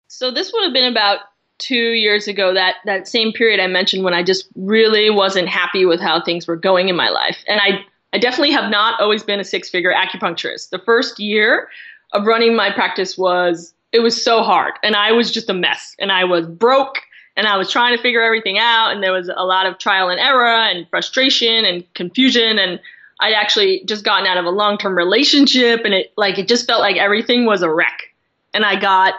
So 0.07 0.31
this 0.31 0.51
would 0.53 0.63
have 0.63 0.73
been 0.73 0.91
about 0.91 1.19
two 1.57 1.91
years 1.91 2.27
ago, 2.27 2.53
that 2.53 2.75
that 2.85 3.07
same 3.07 3.31
period 3.31 3.59
I 3.59 3.67
mentioned 3.67 4.03
when 4.03 4.13
I 4.13 4.23
just 4.23 4.47
really 4.55 5.09
wasn't 5.09 5.47
happy 5.47 5.85
with 5.85 5.99
how 5.99 6.21
things 6.21 6.47
were 6.47 6.55
going 6.55 6.89
in 6.89 6.95
my 6.95 7.09
life, 7.09 7.37
and 7.47 7.59
I 7.61 7.85
I 8.13 8.17
definitely 8.17 8.51
have 8.51 8.71
not 8.71 8.99
always 9.01 9.23
been 9.23 9.39
a 9.39 9.43
six 9.43 9.69
figure 9.69 9.93
acupuncturist. 9.93 10.69
The 10.69 10.79
first 10.79 11.19
year 11.19 11.67
of 12.13 12.25
running 12.25 12.55
my 12.55 12.71
practice 12.71 13.17
was 13.17 13.73
it 13.91 13.99
was 13.99 14.21
so 14.21 14.41
hard, 14.41 14.73
and 14.83 14.95
I 14.95 15.11
was 15.11 15.31
just 15.31 15.49
a 15.49 15.53
mess, 15.53 15.95
and 15.99 16.11
I 16.11 16.23
was 16.23 16.47
broke, 16.47 16.99
and 17.37 17.47
I 17.47 17.57
was 17.57 17.71
trying 17.71 17.95
to 17.95 18.01
figure 18.01 18.21
everything 18.21 18.57
out, 18.57 18.91
and 18.91 19.03
there 19.03 19.11
was 19.11 19.29
a 19.33 19.45
lot 19.45 19.65
of 19.65 19.77
trial 19.77 20.09
and 20.09 20.19
error 20.19 20.45
and 20.45 20.87
frustration 20.89 21.65
and 21.65 21.83
confusion, 21.93 22.59
and 22.59 22.79
I'd 23.21 23.33
actually 23.33 23.83
just 23.85 24.03
gotten 24.03 24.27
out 24.27 24.37
of 24.37 24.45
a 24.45 24.49
long 24.49 24.77
term 24.77 24.95
relationship, 24.95 25.81
and 25.85 25.93
it 25.93 26.13
like 26.17 26.37
it 26.37 26.47
just 26.47 26.67
felt 26.67 26.81
like 26.81 26.97
everything 26.97 27.45
was 27.45 27.61
a 27.61 27.69
wreck, 27.69 28.13
and 28.53 28.65
I 28.65 28.79
got 28.79 29.15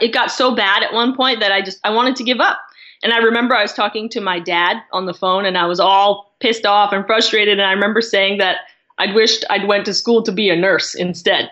it 0.00 0.12
got 0.12 0.30
so 0.30 0.54
bad 0.54 0.82
at 0.82 0.92
one 0.92 1.16
point 1.16 1.40
that 1.40 1.52
I 1.52 1.62
just 1.62 1.80
I 1.84 1.90
wanted 1.90 2.16
to 2.16 2.24
give 2.24 2.40
up. 2.40 2.58
And 3.02 3.12
I 3.12 3.18
remember 3.18 3.54
I 3.54 3.62
was 3.62 3.72
talking 3.72 4.08
to 4.10 4.20
my 4.20 4.38
dad 4.38 4.78
on 4.92 5.06
the 5.06 5.14
phone 5.14 5.46
and 5.46 5.56
I 5.56 5.66
was 5.66 5.80
all 5.80 6.34
pissed 6.40 6.66
off 6.66 6.92
and 6.92 7.06
frustrated 7.06 7.58
and 7.58 7.66
I 7.66 7.72
remember 7.72 8.02
saying 8.02 8.38
that 8.38 8.58
I'd 8.98 9.14
wished 9.14 9.44
I'd 9.48 9.66
went 9.66 9.86
to 9.86 9.94
school 9.94 10.22
to 10.24 10.32
be 10.32 10.50
a 10.50 10.56
nurse 10.56 10.94
instead. 10.94 11.50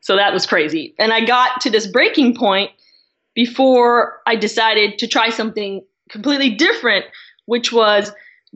So 0.00 0.16
that 0.16 0.32
was 0.32 0.46
crazy. 0.46 0.94
And 0.98 1.12
I 1.12 1.24
got 1.24 1.60
to 1.60 1.70
this 1.70 1.86
breaking 1.86 2.34
point 2.34 2.72
before 3.34 4.20
I 4.26 4.34
decided 4.36 4.98
to 4.98 5.06
try 5.06 5.30
something 5.30 5.84
completely 6.10 6.50
different, 6.50 7.06
which 7.46 7.72
was 7.72 8.12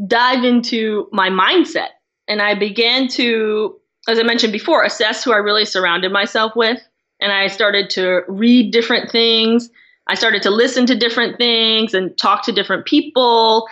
dive 0.07 0.45
into 0.45 1.09
my 1.13 1.31
mindset. 1.31 1.89
And 2.29 2.43
I 2.43 2.55
began 2.55 3.09
to, 3.09 3.77
as 4.09 4.19
I 4.19 4.25
mentioned 4.25 4.53
before, 4.53 4.85
assess 4.85 5.23
who 5.23 5.33
I 5.33 5.37
really 5.37 5.65
surrounded 5.65 6.13
myself 6.13 6.53
with 6.57 6.81
and 7.21 7.33
I 7.33 7.49
started 7.49 7.91
to 7.91 8.23
read 8.29 8.73
different 8.73 9.11
things. 9.11 9.71
I 10.07 10.15
started 10.15 10.43
to 10.43 10.51
listen 10.51 10.87
to 10.87 10.95
different 10.97 11.39
things 11.39 11.95
and 11.95 12.17
talk 12.17 12.45
to 12.45 12.53
different 12.53 12.87
people. 12.87 13.67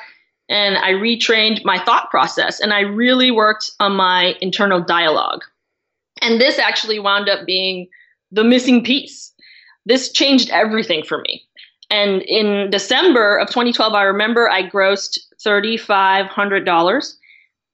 And 0.48 0.76
I 0.76 0.92
retrained 0.92 1.64
my 1.64 1.78
thought 1.78 2.10
process 2.10 2.60
and 2.60 2.72
I 2.72 2.80
really 2.80 3.30
worked 3.30 3.70
on 3.80 3.96
my 3.96 4.34
internal 4.40 4.80
dialogue. 4.80 5.42
And 6.22 6.40
this 6.40 6.58
actually 6.58 6.98
wound 6.98 7.28
up 7.28 7.46
being 7.46 7.88
the 8.30 8.44
missing 8.44 8.82
piece. 8.84 9.32
This 9.86 10.10
changed 10.10 10.50
everything 10.50 11.04
for 11.04 11.18
me. 11.18 11.42
And 11.90 12.22
in 12.22 12.70
December 12.70 13.36
of 13.36 13.48
2012, 13.48 13.92
I 13.92 14.02
remember 14.02 14.50
I 14.50 14.68
grossed 14.68 15.18
$3,500. 15.44 17.14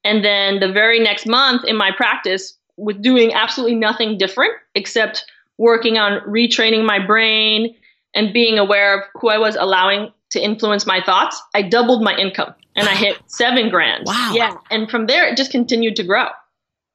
And 0.03 0.25
then 0.25 0.61
the 0.61 0.73
very 0.73 0.99
next 0.99 1.27
month 1.27 1.65
in 1.65 1.77
my 1.77 1.91
practice, 1.97 2.57
with 2.77 3.03
doing 3.03 3.33
absolutely 3.35 3.77
nothing 3.77 4.17
different 4.17 4.53
except 4.75 5.25
working 5.61 5.99
on 5.99 6.21
retraining 6.27 6.87
my 6.87 6.99
brain 6.99 7.77
and 8.15 8.33
being 8.33 8.59
aware 8.59 8.99
of 8.99 9.05
who 9.21 9.29
I 9.29 9.37
was 9.37 9.57
allowing 9.57 10.11
to 10.31 10.43
influence 10.43 10.87
my 10.87 11.03
thoughts, 11.05 11.41
I 11.55 11.61
doubled 11.61 12.03
my 12.03 12.17
income 12.17 12.55
and 12.75 12.89
I 12.89 12.95
hit 12.95 13.19
seven 13.27 13.69
grand. 13.69 14.05
Wow. 14.07 14.33
Yeah. 14.35 14.55
And 14.71 14.91
from 14.91 15.07
there, 15.07 15.29
it 15.29 15.37
just 15.37 15.51
continued 15.51 15.97
to 15.97 16.03
grow. 16.03 16.29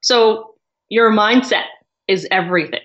So 0.01 0.55
your 0.89 1.11
mindset 1.11 1.65
is 2.07 2.27
everything. 2.31 2.81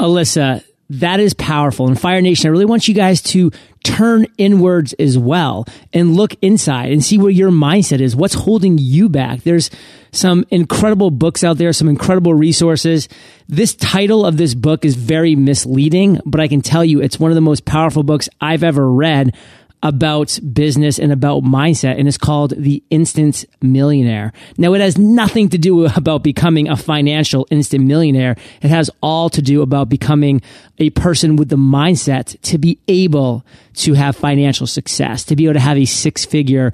Alyssa, 0.00 0.64
that 0.90 1.20
is 1.20 1.34
powerful. 1.34 1.86
And 1.86 1.98
Fire 1.98 2.20
Nation, 2.20 2.48
I 2.48 2.50
really 2.50 2.64
want 2.64 2.88
you 2.88 2.94
guys 2.94 3.22
to 3.22 3.52
turn 3.84 4.26
inwards 4.36 4.92
as 4.94 5.16
well 5.16 5.64
and 5.92 6.14
look 6.14 6.34
inside 6.42 6.92
and 6.92 7.02
see 7.02 7.16
what 7.16 7.34
your 7.34 7.50
mindset 7.50 8.00
is. 8.00 8.14
What's 8.16 8.34
holding 8.34 8.76
you 8.76 9.08
back? 9.08 9.42
There's 9.42 9.70
some 10.12 10.44
incredible 10.50 11.12
books 11.12 11.44
out 11.44 11.58
there, 11.58 11.72
some 11.72 11.88
incredible 11.88 12.34
resources. 12.34 13.08
This 13.48 13.74
title 13.74 14.26
of 14.26 14.36
this 14.36 14.54
book 14.54 14.84
is 14.84 14.96
very 14.96 15.36
misleading, 15.36 16.20
but 16.26 16.40
I 16.40 16.48
can 16.48 16.60
tell 16.60 16.84
you 16.84 17.00
it's 17.00 17.20
one 17.20 17.30
of 17.30 17.36
the 17.36 17.40
most 17.40 17.64
powerful 17.64 18.02
books 18.02 18.28
I've 18.40 18.64
ever 18.64 18.90
read 18.90 19.34
about 19.82 20.38
business 20.52 20.98
and 20.98 21.10
about 21.10 21.42
mindset 21.42 21.98
and 21.98 22.06
it's 22.06 22.18
called 22.18 22.52
the 22.56 22.82
instant 22.90 23.44
millionaire. 23.62 24.32
Now 24.58 24.74
it 24.74 24.80
has 24.80 24.98
nothing 24.98 25.48
to 25.50 25.58
do 25.58 25.86
about 25.96 26.22
becoming 26.22 26.68
a 26.68 26.76
financial 26.76 27.46
instant 27.50 27.84
millionaire. 27.84 28.36
It 28.62 28.68
has 28.68 28.90
all 29.02 29.30
to 29.30 29.42
do 29.42 29.62
about 29.62 29.88
becoming 29.88 30.42
a 30.78 30.90
person 30.90 31.36
with 31.36 31.48
the 31.48 31.56
mindset 31.56 32.40
to 32.42 32.58
be 32.58 32.78
able 32.88 33.44
to 33.74 33.94
have 33.94 34.16
financial 34.16 34.66
success, 34.66 35.24
to 35.24 35.36
be 35.36 35.44
able 35.44 35.54
to 35.54 35.60
have 35.60 35.78
a 35.78 35.86
six 35.86 36.24
figure 36.24 36.72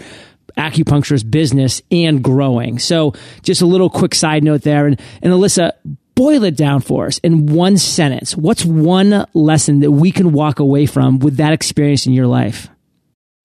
acupuncturist 0.56 1.30
business 1.30 1.82
and 1.90 2.24
growing. 2.24 2.78
So 2.78 3.12
just 3.42 3.62
a 3.62 3.66
little 3.66 3.90
quick 3.90 4.14
side 4.14 4.42
note 4.42 4.62
there. 4.62 4.86
And, 4.86 5.00
and 5.22 5.32
Alyssa, 5.32 5.72
boil 6.14 6.44
it 6.44 6.56
down 6.56 6.80
for 6.80 7.06
us 7.06 7.18
in 7.18 7.46
one 7.46 7.76
sentence. 7.76 8.36
What's 8.36 8.64
one 8.64 9.26
lesson 9.34 9.80
that 9.80 9.92
we 9.92 10.10
can 10.10 10.32
walk 10.32 10.58
away 10.58 10.86
from 10.86 11.18
with 11.18 11.36
that 11.36 11.52
experience 11.52 12.06
in 12.06 12.14
your 12.14 12.26
life? 12.26 12.68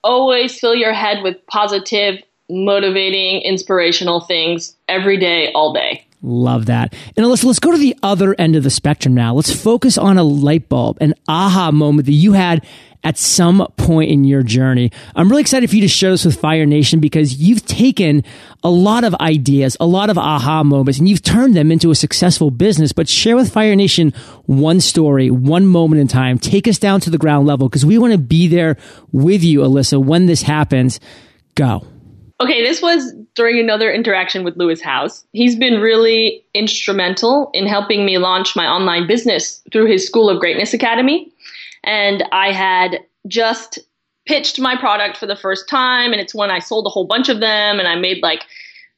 Always 0.04 0.60
fill 0.60 0.76
your 0.76 0.94
head 0.94 1.24
with 1.24 1.46
positive, 1.48 2.22
motivating, 2.50 3.42
inspirational 3.42 4.22
things 4.22 4.76
every 4.88 5.18
day, 5.18 5.52
all 5.54 5.74
day. 5.74 6.06
Love 6.22 6.68
that. 6.68 6.94
And 7.18 7.26
Alyssa, 7.26 7.46
let's 7.46 7.60
go 7.60 7.72
to 7.72 7.78
the 7.78 7.96
other 8.04 8.36
end 8.38 8.56
of 8.56 8.64
the 8.64 8.70
spectrum 8.70 9.16
now. 9.16 9.34
Let's 9.34 9.54
focus 9.54 9.98
on 9.98 10.18
a 10.18 10.24
light 10.24 10.70
bulb, 10.70 10.98
an 11.02 11.16
aha 11.28 11.72
moment 11.72 12.06
that 12.06 12.14
you 12.14 12.34
had 12.34 12.66
at 13.04 13.18
some 13.18 13.68
point 13.78 14.12
in 14.12 14.24
your 14.24 14.44
journey. 14.44 14.92
I'm 15.16 15.30
really 15.30 15.42
excited 15.42 15.70
for 15.70 15.76
you 15.76 15.82
to 15.82 15.88
share 15.88 16.12
this 16.12 16.24
with 16.24 16.40
Fire 16.40 16.66
Nation 16.68 17.00
because 17.00 17.38
you've 17.38 17.66
taken 17.66 18.24
a 18.64 18.70
lot 18.70 19.04
of 19.04 19.16
ideas, 19.16 19.76
a 19.80 19.88
lot 19.88 20.12
of 20.12 20.18
aha 20.20 20.64
moments, 20.64 21.00
and 21.00 21.10
you've 21.10 21.24
turned 21.24 21.56
them 21.56 21.72
into 21.72 21.90
a 21.90 21.96
successful 21.96 22.52
business. 22.52 22.92
But 22.92 23.10
share 23.10 23.36
with 23.36 23.52
Fire 23.52 23.76
Nation 23.76 24.14
one 24.46 24.80
story, 24.80 25.32
one 25.32 25.66
moment 25.66 26.02
in 26.02 26.08
time. 26.08 26.38
Take 26.38 26.68
us 26.68 26.78
down 26.78 27.02
to 27.02 27.10
the 27.10 27.18
ground 27.18 27.48
level 27.48 27.68
because 27.68 27.86
we 27.86 27.98
want 27.98 28.14
to 28.14 28.20
be 28.20 28.48
there 28.48 28.78
with 29.12 29.44
you, 29.44 29.62
Alyssa, 29.62 30.04
when 30.04 30.28
this 30.28 30.44
happens. 30.44 31.00
Go. 31.56 31.88
Okay, 32.40 32.64
this 32.64 32.82
was 32.82 33.12
during 33.36 33.60
another 33.60 33.92
interaction 33.92 34.44
with 34.44 34.58
Lewis 34.58 34.82
Howes. 34.82 35.26
He's 35.32 35.56
been 35.56 35.80
really 35.80 36.44
instrumental 36.54 37.50
in 37.54 37.66
helping 37.66 38.06
me 38.06 38.18
launch 38.18 38.56
my 38.56 38.68
online 38.68 39.08
business 39.08 39.62
through 39.72 39.86
his 39.86 40.06
School 40.06 40.30
of 40.30 40.40
Greatness 40.40 40.74
Academy. 40.74 41.32
And 41.84 42.24
I 42.32 42.52
had 42.52 43.00
just 43.28 43.80
pitched 44.26 44.60
my 44.60 44.76
product 44.76 45.18
for 45.18 45.26
the 45.26 45.36
first 45.36 45.68
time, 45.68 46.12
and 46.12 46.22
it's 46.22 46.36
when 46.36 46.52
I 46.52 46.60
sold 46.60 46.86
a 46.86 46.90
whole 46.90 47.06
bunch 47.06 47.30
of 47.30 47.40
them, 47.40 47.80
and 47.80 47.88
I 47.88 47.96
made 47.96 48.22
like 48.22 48.44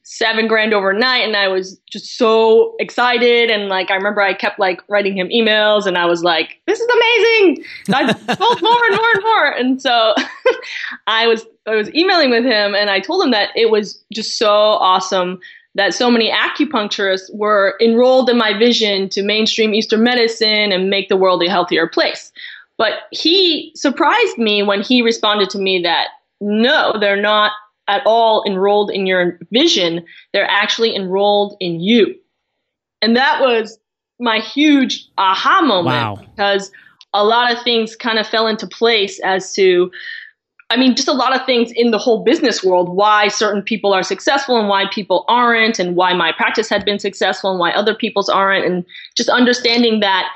seven 0.04 0.46
grand 0.46 0.74
overnight 0.74 1.24
and 1.24 1.34
I 1.34 1.48
was 1.48 1.80
just 1.90 2.18
so 2.18 2.76
excited 2.78 3.50
and 3.50 3.70
like 3.70 3.90
I 3.90 3.94
remember 3.94 4.20
I 4.20 4.34
kept 4.34 4.58
like 4.58 4.82
writing 4.86 5.16
him 5.16 5.30
emails 5.30 5.86
and 5.86 5.96
I 5.96 6.04
was 6.04 6.22
like 6.22 6.60
this 6.66 6.78
is 6.78 6.86
amazing! 6.86 7.64
I 7.88 8.12
sold 8.36 8.62
more 8.62 8.84
and 8.86 8.96
more 8.96 9.10
and 9.14 9.22
more 9.24 9.48
and 9.48 9.82
so 9.82 10.14
I 11.06 11.26
was 11.26 11.46
I 11.66 11.74
was 11.74 11.92
emailing 11.94 12.30
with 12.30 12.44
him 12.44 12.74
and 12.74 12.90
I 12.90 13.00
told 13.00 13.24
him 13.24 13.30
that 13.30 13.48
it 13.56 13.70
was 13.70 14.04
just 14.12 14.38
so 14.38 14.50
awesome 14.50 15.40
that 15.74 15.94
so 15.94 16.10
many 16.10 16.30
acupuncturists 16.30 17.34
were 17.34 17.76
enrolled 17.80 18.28
in 18.28 18.36
my 18.36 18.56
vision 18.56 19.08
to 19.08 19.22
mainstream 19.22 19.74
Eastern 19.74 20.02
medicine 20.02 20.70
and 20.70 20.90
make 20.90 21.08
the 21.08 21.16
world 21.16 21.42
a 21.42 21.50
healthier 21.50 21.88
place. 21.88 22.30
But 22.76 22.92
he 23.10 23.72
surprised 23.74 24.36
me 24.36 24.62
when 24.62 24.82
he 24.82 25.00
responded 25.00 25.48
to 25.50 25.58
me 25.58 25.80
that 25.82 26.08
no 26.40 26.92
they're 27.00 27.20
not 27.20 27.52
at 27.88 28.02
all 28.06 28.44
enrolled 28.46 28.90
in 28.90 29.06
your 29.06 29.38
vision. 29.52 30.04
They're 30.32 30.50
actually 30.50 30.94
enrolled 30.94 31.56
in 31.60 31.80
you. 31.80 32.14
And 33.02 33.16
that 33.16 33.40
was 33.40 33.78
my 34.18 34.38
huge 34.38 35.06
aha 35.18 35.60
moment 35.60 35.96
wow. 35.96 36.16
because 36.16 36.70
a 37.12 37.24
lot 37.24 37.52
of 37.52 37.62
things 37.62 37.96
kind 37.96 38.18
of 38.18 38.26
fell 38.26 38.46
into 38.46 38.66
place 38.66 39.20
as 39.20 39.52
to 39.54 39.90
I 40.70 40.76
mean, 40.76 40.96
just 40.96 41.08
a 41.08 41.12
lot 41.12 41.38
of 41.38 41.44
things 41.44 41.70
in 41.72 41.90
the 41.90 41.98
whole 41.98 42.24
business 42.24 42.64
world, 42.64 42.88
why 42.88 43.28
certain 43.28 43.62
people 43.62 43.92
are 43.92 44.02
successful 44.02 44.58
and 44.58 44.68
why 44.68 44.86
people 44.90 45.24
aren't, 45.28 45.78
and 45.78 45.94
why 45.94 46.14
my 46.14 46.32
practice 46.32 46.70
had 46.70 46.84
been 46.84 46.98
successful 46.98 47.50
and 47.50 47.60
why 47.60 47.70
other 47.70 47.94
people's 47.94 48.30
aren't, 48.30 48.64
and 48.64 48.84
just 49.14 49.28
understanding 49.28 50.00
that 50.00 50.26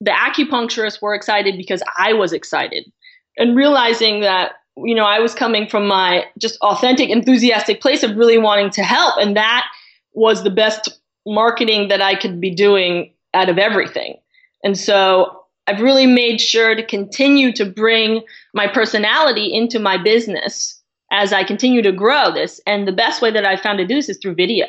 the 0.00 0.10
acupuncturists 0.10 1.00
were 1.00 1.14
excited 1.14 1.56
because 1.56 1.82
I 1.96 2.12
was 2.12 2.32
excited, 2.32 2.92
and 3.38 3.56
realizing 3.56 4.20
that 4.20 4.52
you 4.76 4.94
know, 4.94 5.04
I 5.04 5.20
was 5.20 5.34
coming 5.34 5.68
from 5.68 5.86
my 5.86 6.24
just 6.38 6.58
authentic, 6.60 7.10
enthusiastic 7.10 7.80
place 7.80 8.02
of 8.02 8.16
really 8.16 8.38
wanting 8.38 8.70
to 8.70 8.82
help. 8.82 9.14
And 9.18 9.36
that 9.36 9.66
was 10.14 10.42
the 10.42 10.50
best 10.50 11.00
marketing 11.26 11.88
that 11.88 12.02
I 12.02 12.14
could 12.14 12.40
be 12.40 12.54
doing 12.54 13.12
out 13.34 13.48
of 13.48 13.58
everything. 13.58 14.16
And 14.64 14.78
so 14.78 15.42
I've 15.66 15.80
really 15.80 16.06
made 16.06 16.40
sure 16.40 16.74
to 16.74 16.84
continue 16.84 17.52
to 17.52 17.64
bring 17.64 18.22
my 18.54 18.66
personality 18.66 19.52
into 19.52 19.78
my 19.78 19.96
business 20.02 20.80
as 21.10 21.32
I 21.32 21.44
continue 21.44 21.82
to 21.82 21.92
grow 21.92 22.32
this. 22.32 22.60
And 22.66 22.88
the 22.88 22.92
best 22.92 23.22
way 23.22 23.30
that 23.30 23.46
I've 23.46 23.60
found 23.60 23.78
to 23.78 23.86
do 23.86 23.94
this 23.94 24.08
is 24.08 24.18
through 24.18 24.34
video. 24.34 24.66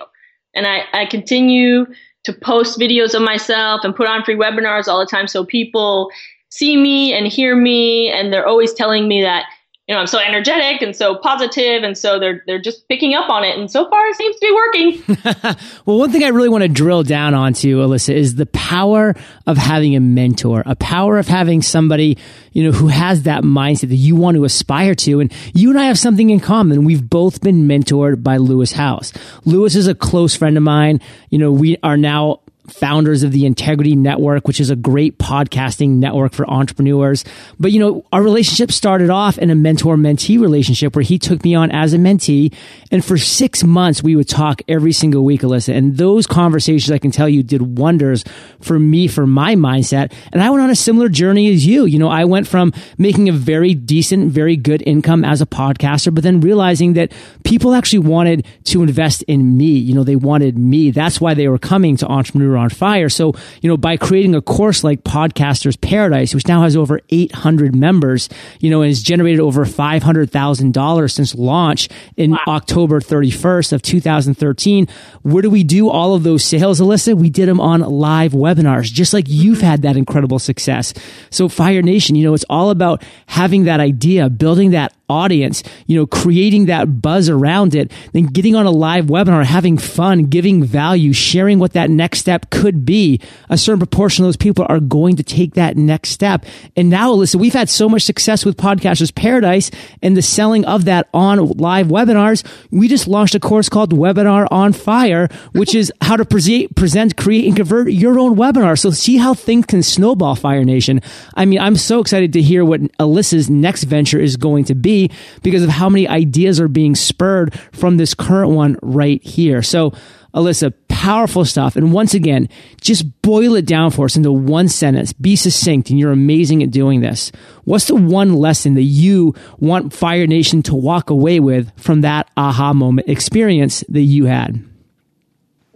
And 0.54 0.68
I, 0.68 0.84
I 0.94 1.06
continue 1.06 1.86
to 2.26 2.34
post 2.34 2.80
videos 2.80 3.16
of 3.16 3.22
myself 3.22 3.82
and 3.84 3.96
put 3.96 4.08
on 4.08 4.24
free 4.24 4.36
webinars 4.36 4.88
all 4.88 5.00
the 5.00 5.06
time 5.06 5.28
so 5.28 5.46
people 5.46 6.10
see 6.50 6.78
me 6.78 7.14
and 7.14 7.28
hear 7.28 7.56
me. 7.56 8.10
And 8.10 8.32
they're 8.32 8.48
always 8.48 8.74
telling 8.74 9.08
me 9.08 9.22
that 9.22 9.46
you 9.88 9.94
know, 9.94 10.00
I'm 10.00 10.08
so 10.08 10.18
energetic 10.18 10.82
and 10.82 10.96
so 10.96 11.16
positive, 11.16 11.84
and 11.84 11.98
so 11.98 12.18
they're 12.18 12.42
they're 12.48 12.62
just 12.62 12.88
picking 12.88 13.16
up 13.16 13.30
on 13.30 13.44
it, 13.44 13.58
and 13.58 13.70
so 13.70 13.90
far 13.90 14.06
it 14.08 14.16
seems 14.16 14.38
to 14.38 14.42
be 14.42 14.54
working. 14.54 15.62
well, 15.86 16.00
one 16.00 16.10
thing 16.10 16.24
I 16.24 16.30
really 16.30 16.48
want 16.48 16.62
to 16.62 16.70
drill 16.70 17.04
down 17.04 17.34
onto, 17.34 17.80
Alyssa, 17.80 18.14
is 18.14 18.36
the 18.36 18.46
power 18.46 19.14
of 19.46 19.58
having 19.58 19.98
a 19.98 20.00
mentor, 20.00 20.64
a 20.66 20.78
power 20.78 21.18
of 21.18 21.28
having 21.28 21.62
somebody, 21.62 22.18
you 22.54 22.64
know, 22.64 22.72
who 22.72 22.88
has 22.88 23.24
that 23.24 23.44
mindset 23.44 23.90
that 23.90 23.96
you 23.96 24.16
want 24.16 24.36
to 24.36 24.46
aspire 24.46 24.96
to, 24.96 25.20
and 25.20 25.34
you 25.54 25.70
and 25.70 25.78
I 25.78 25.86
have 25.86 26.00
something 26.00 26.30
in 26.30 26.40
common. 26.40 26.86
We've 26.86 27.10
both 27.10 27.42
been 27.42 27.68
mentored 27.68 28.24
by 28.24 28.38
Lewis 28.38 28.72
Howes. 28.72 29.12
Lewis 29.44 29.76
is 29.76 29.88
a 29.88 29.96
close 29.96 30.34
friend 30.34 30.56
of 30.56 30.64
mine. 30.64 31.02
You 31.30 31.40
know, 31.40 31.52
we 31.52 31.76
are 31.84 31.98
now 31.98 32.40
founders 32.68 33.24
of 33.24 33.32
the 33.32 33.46
Integrity 33.46 33.96
Network, 33.96 34.48
which 34.48 34.60
is 34.60 34.70
a 34.70 34.76
great 34.76 35.18
podcasting 35.18 35.98
network 35.98 36.34
for 36.34 36.50
entrepreneurs. 36.50 37.26
But, 37.60 37.72
you 37.72 37.80
know, 37.80 38.06
our 38.14 38.24
relationship 38.24 38.72
started 38.72 39.10
off 39.10 39.38
in 39.38 39.50
a 39.50 39.56
mentor 39.56 39.98
mentee 39.98 40.40
relationship 40.40 40.96
where 40.96 41.04
he 41.04 41.20
took 41.20 41.44
me 41.44 41.56
on 41.56 41.72
as 41.72 41.94
a 41.94 41.98
mentee. 41.98 42.54
And 42.92 43.04
for 43.04 43.18
six 43.18 43.64
months, 43.64 44.02
we 44.02 44.16
would 44.16 44.30
talk 44.30 44.62
every 44.68 44.94
single 44.94 45.26
week, 45.26 45.42
Alyssa. 45.42 45.76
And 45.76 45.98
those 45.98 46.26
conversations, 46.26 46.92
I 46.92 47.00
can 47.00 47.12
tell 47.12 47.28
you, 47.28 47.44
did 47.44 47.78
wonders 47.78 48.24
for 48.62 48.80
me, 48.80 49.08
for 49.08 49.28
my 49.28 49.56
mindset. 49.56 50.14
And 50.32 50.42
I 50.42 50.50
went 50.50 50.64
on 50.64 50.70
a 50.70 50.76
similar 50.76 51.10
journey 51.10 51.52
as 51.52 51.66
you. 51.66 51.86
You 51.86 52.00
know, 52.00 52.10
I 52.10 52.26
went 52.26 52.48
from 52.48 52.72
making 52.98 53.28
a 53.28 53.34
very 53.34 53.74
decent, 53.74 54.32
very 54.32 54.56
good 54.56 54.82
income 54.86 55.26
as 55.26 55.42
a 55.42 55.46
podcaster, 55.46 56.14
but 56.14 56.24
then 56.24 56.40
realizing 56.40 56.94
that 56.94 57.12
people 57.44 57.74
actually 57.74 58.00
wanted 58.00 58.46
to 58.66 58.84
invest 58.84 59.22
in 59.24 59.58
me. 59.58 59.72
You 59.72 59.94
know, 59.94 60.04
they 60.04 60.16
wanted 60.16 60.58
me. 60.58 60.92
That's 60.92 61.20
why 61.20 61.34
they 61.34 61.50
were 61.50 61.60
coming 61.60 61.98
to 61.98 62.08
entrepreneur 62.08 62.53
on 62.58 62.70
fire. 62.70 63.10
So, 63.10 63.34
you 63.62 63.70
know, 63.70 63.78
by 63.78 63.98
creating 63.98 64.36
a 64.36 64.42
course 64.42 64.84
like 64.84 65.04
Podcasters 65.04 65.80
Paradise, 65.80 66.34
which 66.34 66.48
now 66.48 66.64
has 66.64 66.76
over 66.76 67.00
800 67.10 67.76
members, 67.76 68.30
you 68.60 68.70
know, 68.70 68.82
and 68.82 68.90
has 68.90 69.02
generated 69.02 69.40
over 69.40 69.66
$500,000 69.66 71.12
since 71.12 71.36
launch 71.36 71.90
in 72.18 72.32
wow. 72.32 72.40
October 72.48 73.00
31st 73.00 73.74
of 73.74 73.82
2013. 73.82 74.88
Where 75.22 75.42
do 75.42 75.50
we 75.50 75.64
do 75.64 75.90
all 75.90 76.14
of 76.14 76.24
those 76.24 76.44
sales, 76.44 76.80
Alyssa? 76.80 77.16
We 77.16 77.30
did 77.30 77.48
them 77.48 77.60
on 77.60 77.82
live 77.82 78.34
webinars, 78.34 78.86
just 78.86 79.14
like 79.14 79.26
you've 79.28 79.62
had 79.62 79.82
that 79.84 79.98
incredible 79.98 80.40
success. 80.40 80.94
So 81.30 81.50
Fire 81.50 81.82
Nation, 81.82 82.16
you 82.16 82.26
know, 82.26 82.34
it's 82.34 82.46
all 82.50 82.70
about 82.70 83.04
having 83.28 83.64
that 83.66 83.80
idea, 83.80 84.30
building 84.30 84.72
that 84.72 84.94
audience, 85.10 85.64
you 85.86 85.98
know, 85.98 86.08
creating 86.08 86.66
that 86.66 87.02
buzz 87.02 87.30
around 87.30 87.76
it, 87.76 87.92
then 88.14 88.26
getting 88.26 88.56
on 88.56 88.66
a 88.66 88.72
live 88.72 89.06
webinar, 89.06 89.46
having 89.46 89.78
fun, 89.78 90.26
giving 90.26 90.64
value, 90.64 91.14
sharing 91.14 91.60
what 91.60 91.74
that 91.74 91.90
next 91.90 92.20
step 92.20 92.43
could 92.50 92.86
be. 92.86 93.20
A 93.50 93.58
certain 93.58 93.80
proportion 93.80 94.24
of 94.24 94.28
those 94.28 94.38
people 94.38 94.66
are 94.70 94.80
going 94.80 95.16
to 95.18 95.24
take 95.24 95.54
that 95.56 95.78
next 95.78 96.10
step. 96.10 96.46
And 96.76 96.90
now, 96.90 97.12
listen, 97.12 97.40
we've 97.40 97.54
had 97.54 97.70
so 97.70 97.90
much 97.90 98.04
success 98.04 98.46
with 98.46 98.58
Podcasters 98.58 99.14
Paradise 99.14 99.72
and 100.02 100.16
the 100.16 100.22
selling 100.22 100.66
of 100.66 100.86
that 100.86 101.08
on 101.14 101.48
live 101.50 101.88
webinars. 101.88 102.46
We 102.72 102.88
just 102.88 103.08
launched 103.08 103.36
a 103.36 103.40
course 103.40 103.70
called 103.70 103.94
Webinar 103.94 104.48
on 104.52 104.74
Fire, 104.74 105.28
which 105.54 105.76
is 105.76 105.92
how 106.02 106.18
to 106.18 106.26
pre- 106.26 106.68
present, 106.70 107.18
create, 107.18 107.46
and 107.48 107.56
convert 107.56 107.92
your 107.92 108.20
own 108.20 108.36
webinar. 108.36 108.78
So 108.78 108.92
see 108.92 109.18
how 109.18 109.34
things 109.34 109.66
can 109.66 109.84
snowball, 109.84 110.36
Fire 110.36 110.64
Nation. 110.64 111.02
I 111.36 111.46
mean, 111.46 111.60
I'm 111.60 111.76
so 111.76 112.00
excited 112.00 112.34
to 112.34 112.42
hear 112.42 112.66
what 112.66 112.82
Alyssa's 113.00 113.50
next 113.50 113.84
venture 113.84 114.20
is 114.20 114.38
going 114.38 114.66
to 114.66 114.76
be 114.76 115.12
because 115.42 115.64
of 115.64 115.70
how 115.70 115.90
many 115.90 116.08
ideas 116.08 116.60
are 116.60 116.68
being 116.68 116.96
spurred 116.96 117.58
from 117.72 117.98
this 117.98 118.14
current 118.14 118.52
one 118.52 118.78
right 118.82 119.24
here. 119.24 119.62
So, 119.62 119.94
Alyssa, 120.34 120.74
powerful 120.88 121.46
stuff. 121.46 121.76
And 121.76 121.94
once 121.94 122.14
again, 122.14 122.50
just 122.82 123.22
boil 123.22 123.56
it 123.56 123.66
down 123.66 123.92
for 123.92 124.06
us 124.06 124.16
into 124.16 124.32
one 124.32 124.68
sentence. 124.68 125.14
Be 125.14 125.36
succinct, 125.36 125.90
and 125.90 126.00
you're 126.00 126.12
amazing 126.12 126.64
at 126.64 126.72
doing 126.72 127.02
this. 127.02 127.32
What's 127.66 127.86
the 127.86 127.96
one 127.96 128.34
lesson 128.34 128.74
that 128.76 128.84
you 128.84 129.36
want 129.60 129.94
Fire 129.94 130.26
Nation 130.26 130.64
to 130.64 130.76
walk 130.76 131.10
away 131.10 131.40
with 131.40 131.72
from 131.80 132.02
that 132.02 132.30
aha 132.36 132.74
moment 132.74 133.10
experience 133.10 133.84
that 133.90 134.02
you 134.02 134.26
had? 134.26 134.64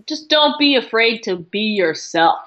Just 0.08 0.30
don't 0.30 0.58
be 0.58 0.76
afraid 0.76 1.24
to 1.24 1.36
be 1.36 1.76
yourself 1.76 2.40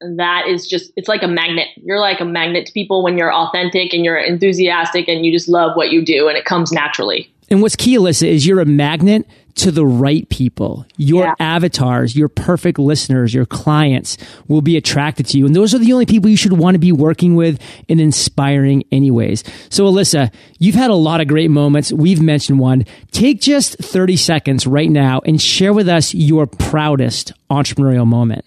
that 0.00 0.46
is 0.46 0.66
just 0.66 0.92
it's 0.96 1.08
like 1.08 1.22
a 1.22 1.28
magnet 1.28 1.66
you're 1.76 1.98
like 1.98 2.20
a 2.20 2.24
magnet 2.24 2.66
to 2.66 2.72
people 2.72 3.02
when 3.02 3.18
you're 3.18 3.32
authentic 3.32 3.92
and 3.92 4.04
you're 4.04 4.16
enthusiastic 4.16 5.08
and 5.08 5.26
you 5.26 5.32
just 5.32 5.48
love 5.48 5.76
what 5.76 5.90
you 5.90 6.04
do 6.04 6.28
and 6.28 6.38
it 6.38 6.44
comes 6.44 6.70
naturally 6.70 7.32
and 7.50 7.62
what's 7.62 7.74
key 7.74 7.96
alyssa 7.96 8.28
is 8.28 8.46
you're 8.46 8.60
a 8.60 8.64
magnet 8.64 9.26
to 9.58 9.70
the 9.70 9.86
right 9.86 10.28
people. 10.28 10.86
Your 10.96 11.24
Yeah. 11.24 11.34
avatars, 11.40 12.16
your 12.16 12.28
perfect 12.28 12.78
listeners, 12.78 13.32
your 13.34 13.46
clients 13.46 14.16
will 14.48 14.62
be 14.62 14.76
attracted 14.76 15.26
to 15.26 15.38
you. 15.38 15.46
And 15.46 15.54
those 15.54 15.74
are 15.74 15.78
the 15.78 15.92
only 15.92 16.06
people 16.06 16.30
you 16.30 16.36
should 16.36 16.54
want 16.54 16.74
to 16.74 16.78
be 16.78 16.92
working 16.92 17.34
with 17.36 17.58
and 17.88 18.00
inspiring 18.00 18.84
anyways. 18.90 19.44
So 19.70 19.84
Alyssa, 19.84 20.32
you've 20.58 20.74
had 20.74 20.90
a 20.90 20.94
lot 20.94 21.20
of 21.20 21.28
great 21.28 21.50
moments. 21.50 21.92
We've 21.92 22.20
mentioned 22.22 22.58
one. 22.58 22.84
Take 23.12 23.40
just 23.40 23.76
30 23.78 24.16
seconds 24.16 24.66
right 24.66 24.90
now 24.90 25.20
and 25.24 25.40
share 25.40 25.72
with 25.72 25.88
us 25.88 26.14
your 26.14 26.46
proudest 26.46 27.32
entrepreneurial 27.50 28.06
moment. 28.06 28.44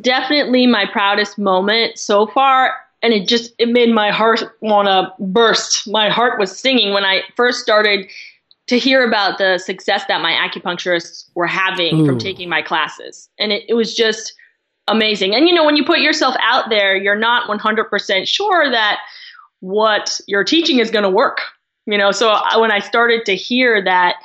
definitely 0.00 0.66
my 0.66 0.84
proudest 0.92 1.38
moment 1.38 1.98
so 1.98 2.26
far 2.26 2.72
and 3.02 3.12
it 3.12 3.26
just 3.26 3.52
it 3.58 3.68
made 3.68 3.92
my 3.92 4.10
heart 4.10 4.42
want 4.60 4.86
to 4.86 5.12
burst 5.24 5.88
my 5.90 6.08
heart 6.08 6.38
was 6.38 6.56
singing 6.56 6.92
when 6.92 7.04
i 7.04 7.20
first 7.36 7.60
started 7.60 8.06
to 8.68 8.78
hear 8.78 9.06
about 9.06 9.38
the 9.38 9.58
success 9.58 10.04
that 10.08 10.20
my 10.20 10.32
acupuncturists 10.32 11.30
were 11.34 11.46
having 11.46 12.00
Ooh. 12.00 12.06
from 12.06 12.18
taking 12.18 12.48
my 12.48 12.62
classes 12.62 13.28
and 13.38 13.52
it, 13.52 13.64
it 13.68 13.74
was 13.74 13.94
just 13.94 14.34
amazing 14.86 15.34
and 15.34 15.48
you 15.48 15.54
know 15.54 15.64
when 15.64 15.76
you 15.76 15.84
put 15.84 16.00
yourself 16.00 16.34
out 16.42 16.70
there 16.70 16.96
you're 16.96 17.16
not 17.16 17.48
100% 17.48 18.28
sure 18.28 18.70
that 18.70 18.98
what 19.60 20.20
you're 20.26 20.44
teaching 20.44 20.78
is 20.78 20.90
going 20.90 21.02
to 21.02 21.10
work 21.10 21.40
you 21.86 21.98
know 21.98 22.10
so 22.10 22.30
I, 22.30 22.56
when 22.58 22.70
i 22.70 22.78
started 22.78 23.24
to 23.26 23.34
hear 23.34 23.82
that 23.84 24.16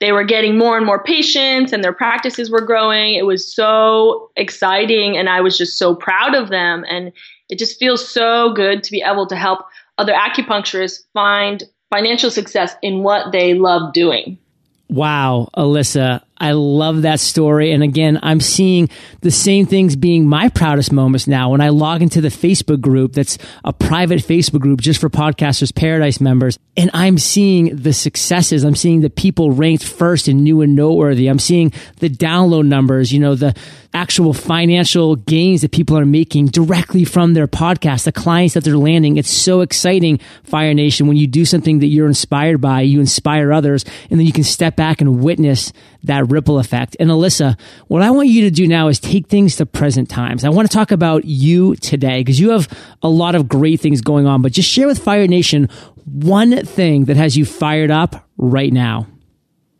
they 0.00 0.12
were 0.12 0.24
getting 0.24 0.56
more 0.56 0.76
and 0.76 0.86
more 0.86 1.02
patients 1.02 1.72
and 1.72 1.82
their 1.82 1.92
practices 1.92 2.50
were 2.50 2.60
growing. 2.60 3.14
It 3.14 3.26
was 3.26 3.52
so 3.52 4.30
exciting 4.36 5.16
and 5.16 5.28
I 5.28 5.40
was 5.40 5.58
just 5.58 5.76
so 5.76 5.94
proud 5.94 6.34
of 6.34 6.50
them. 6.50 6.84
And 6.88 7.12
it 7.48 7.58
just 7.58 7.78
feels 7.78 8.08
so 8.08 8.52
good 8.52 8.84
to 8.84 8.90
be 8.90 9.02
able 9.02 9.26
to 9.26 9.36
help 9.36 9.60
other 9.98 10.12
acupuncturists 10.12 11.00
find 11.12 11.64
financial 11.90 12.30
success 12.30 12.74
in 12.82 13.02
what 13.02 13.32
they 13.32 13.54
love 13.54 13.92
doing. 13.92 14.38
Wow, 14.88 15.50
Alyssa, 15.56 16.22
I 16.38 16.52
love 16.52 17.02
that 17.02 17.20
story. 17.20 17.72
And 17.72 17.82
again, 17.82 18.18
I'm 18.22 18.40
seeing 18.40 18.88
the 19.20 19.30
same 19.30 19.66
things 19.66 19.96
being 19.96 20.26
my 20.26 20.48
proudest 20.48 20.92
moments 20.92 21.26
now 21.26 21.50
when 21.50 21.60
I 21.60 21.70
log 21.70 22.02
into 22.02 22.20
the 22.20 22.28
Facebook 22.28 22.80
group 22.80 23.12
that's 23.12 23.38
a 23.64 23.72
private 23.72 24.20
Facebook 24.20 24.60
group 24.60 24.80
just 24.80 25.00
for 25.00 25.10
Podcasters 25.10 25.74
Paradise 25.74 26.20
members. 26.20 26.58
And 26.76 26.90
I'm 26.94 27.18
seeing 27.18 27.74
the 27.74 27.92
successes. 27.92 28.62
I'm 28.64 28.76
seeing 28.76 29.00
the 29.00 29.10
people 29.10 29.50
ranked 29.50 29.84
first 29.84 30.28
and 30.28 30.44
new 30.44 30.60
and 30.60 30.76
noteworthy. 30.76 31.26
I'm 31.26 31.40
seeing 31.40 31.72
the 31.98 32.08
download 32.08 32.66
numbers, 32.66 33.12
you 33.12 33.18
know, 33.18 33.34
the 33.34 33.54
actual 33.94 34.32
financial 34.32 35.16
gains 35.16 35.62
that 35.62 35.72
people 35.72 35.98
are 35.98 36.06
making 36.06 36.46
directly 36.46 37.04
from 37.04 37.34
their 37.34 37.48
podcast, 37.48 38.04
the 38.04 38.12
clients 38.12 38.54
that 38.54 38.62
they're 38.62 38.76
landing. 38.76 39.16
It's 39.16 39.30
so 39.30 39.60
exciting, 39.62 40.18
Fire 40.44 40.74
Nation, 40.74 41.06
when 41.08 41.16
you 41.16 41.26
do 41.26 41.44
something 41.44 41.80
that 41.80 41.86
you're 41.86 42.06
inspired 42.06 42.60
by, 42.60 42.82
you 42.82 43.00
inspire 43.00 43.52
others, 43.52 43.84
and 44.10 44.20
then 44.20 44.26
you 44.26 44.32
can 44.32 44.44
step 44.44 44.76
back 44.76 45.00
and 45.00 45.22
witness 45.22 45.72
that 46.04 46.27
ripple 46.30 46.58
effect. 46.58 46.96
And 47.00 47.10
Alyssa, 47.10 47.58
what 47.88 48.02
I 48.02 48.10
want 48.10 48.28
you 48.28 48.42
to 48.42 48.50
do 48.50 48.66
now 48.66 48.88
is 48.88 49.00
take 49.00 49.28
things 49.28 49.56
to 49.56 49.66
present 49.66 50.08
times. 50.08 50.44
I 50.44 50.48
want 50.48 50.70
to 50.70 50.74
talk 50.74 50.90
about 50.90 51.24
you 51.24 51.76
today 51.76 52.20
because 52.20 52.38
you 52.38 52.50
have 52.50 52.68
a 53.02 53.08
lot 53.08 53.34
of 53.34 53.48
great 53.48 53.80
things 53.80 54.00
going 54.00 54.26
on, 54.26 54.42
but 54.42 54.52
just 54.52 54.68
share 54.68 54.86
with 54.86 54.98
Fire 54.98 55.26
Nation 55.26 55.68
one 56.04 56.64
thing 56.64 57.06
that 57.06 57.16
has 57.16 57.36
you 57.36 57.44
fired 57.44 57.90
up 57.90 58.26
right 58.36 58.72
now. 58.72 59.06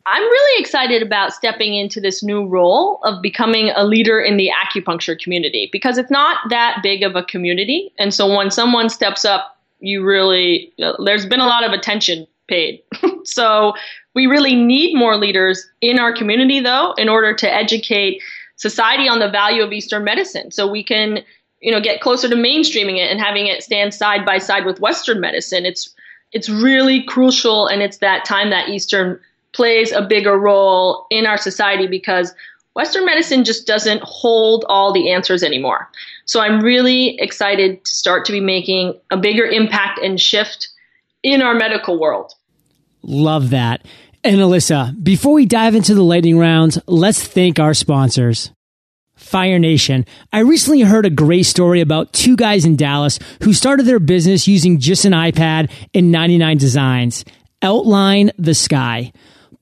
I'm 0.06 0.22
really 0.22 0.62
excited 0.62 1.02
about 1.02 1.34
stepping 1.34 1.74
into 1.74 2.00
this 2.00 2.22
new 2.22 2.46
role 2.46 2.98
of 3.04 3.20
becoming 3.20 3.70
a 3.76 3.84
leader 3.84 4.18
in 4.18 4.38
the 4.38 4.50
acupuncture 4.50 5.18
community 5.18 5.68
because 5.70 5.98
it's 5.98 6.10
not 6.10 6.38
that 6.48 6.78
big 6.82 7.02
of 7.02 7.14
a 7.14 7.22
community. 7.22 7.92
And 7.98 8.14
so 8.14 8.34
when 8.34 8.50
someone 8.50 8.88
steps 8.88 9.26
up, 9.26 9.58
you 9.80 10.02
really, 10.02 10.72
uh, 10.82 10.94
there's 11.04 11.26
been 11.26 11.40
a 11.40 11.46
lot 11.46 11.62
of 11.62 11.72
attention 11.72 12.26
paid. 12.48 12.82
so 13.24 13.74
we 14.18 14.26
really 14.26 14.56
need 14.56 14.96
more 14.96 15.16
leaders 15.16 15.64
in 15.80 16.00
our 16.00 16.12
community, 16.12 16.58
though, 16.58 16.92
in 16.94 17.08
order 17.08 17.32
to 17.32 17.48
educate 17.48 18.20
society 18.56 19.08
on 19.08 19.20
the 19.20 19.30
value 19.30 19.62
of 19.62 19.72
Eastern 19.72 20.02
medicine. 20.02 20.50
So 20.50 20.66
we 20.66 20.82
can, 20.82 21.22
you 21.60 21.70
know, 21.70 21.80
get 21.80 22.00
closer 22.00 22.28
to 22.28 22.34
mainstreaming 22.34 22.96
it 22.96 23.12
and 23.12 23.20
having 23.20 23.46
it 23.46 23.62
stand 23.62 23.94
side 23.94 24.26
by 24.26 24.38
side 24.38 24.66
with 24.66 24.80
Western 24.80 25.20
medicine. 25.20 25.64
It's 25.64 25.94
it's 26.32 26.48
really 26.48 27.04
crucial, 27.04 27.68
and 27.68 27.80
it's 27.80 27.98
that 27.98 28.24
time 28.24 28.50
that 28.50 28.68
Eastern 28.68 29.20
plays 29.52 29.92
a 29.92 30.02
bigger 30.02 30.36
role 30.36 31.06
in 31.10 31.24
our 31.24 31.38
society 31.38 31.86
because 31.86 32.34
Western 32.74 33.04
medicine 33.04 33.44
just 33.44 33.68
doesn't 33.68 34.02
hold 34.02 34.64
all 34.68 34.92
the 34.92 35.12
answers 35.12 35.44
anymore. 35.44 35.88
So 36.24 36.40
I'm 36.40 36.58
really 36.58 37.16
excited 37.20 37.84
to 37.84 37.90
start 37.92 38.24
to 38.24 38.32
be 38.32 38.40
making 38.40 38.98
a 39.12 39.16
bigger 39.16 39.44
impact 39.44 40.00
and 40.00 40.20
shift 40.20 40.70
in 41.22 41.40
our 41.40 41.54
medical 41.54 42.00
world. 42.00 42.34
Love 43.02 43.50
that. 43.50 43.86
And 44.24 44.38
Alyssa, 44.38 45.02
before 45.02 45.34
we 45.34 45.46
dive 45.46 45.74
into 45.74 45.94
the 45.94 46.02
lightning 46.02 46.38
rounds, 46.38 46.78
let's 46.86 47.22
thank 47.22 47.58
our 47.60 47.72
sponsors. 47.72 48.50
Fire 49.14 49.58
Nation. 49.58 50.06
I 50.32 50.40
recently 50.40 50.80
heard 50.80 51.06
a 51.06 51.10
great 51.10 51.44
story 51.44 51.80
about 51.80 52.12
two 52.12 52.36
guys 52.36 52.64
in 52.64 52.76
Dallas 52.76 53.18
who 53.42 53.52
started 53.52 53.86
their 53.86 53.98
business 53.98 54.48
using 54.48 54.78
just 54.78 55.04
an 55.04 55.12
iPad 55.12 55.70
and 55.94 56.10
99 56.10 56.56
designs. 56.58 57.24
Outline 57.62 58.30
the 58.38 58.54
sky. 58.54 59.12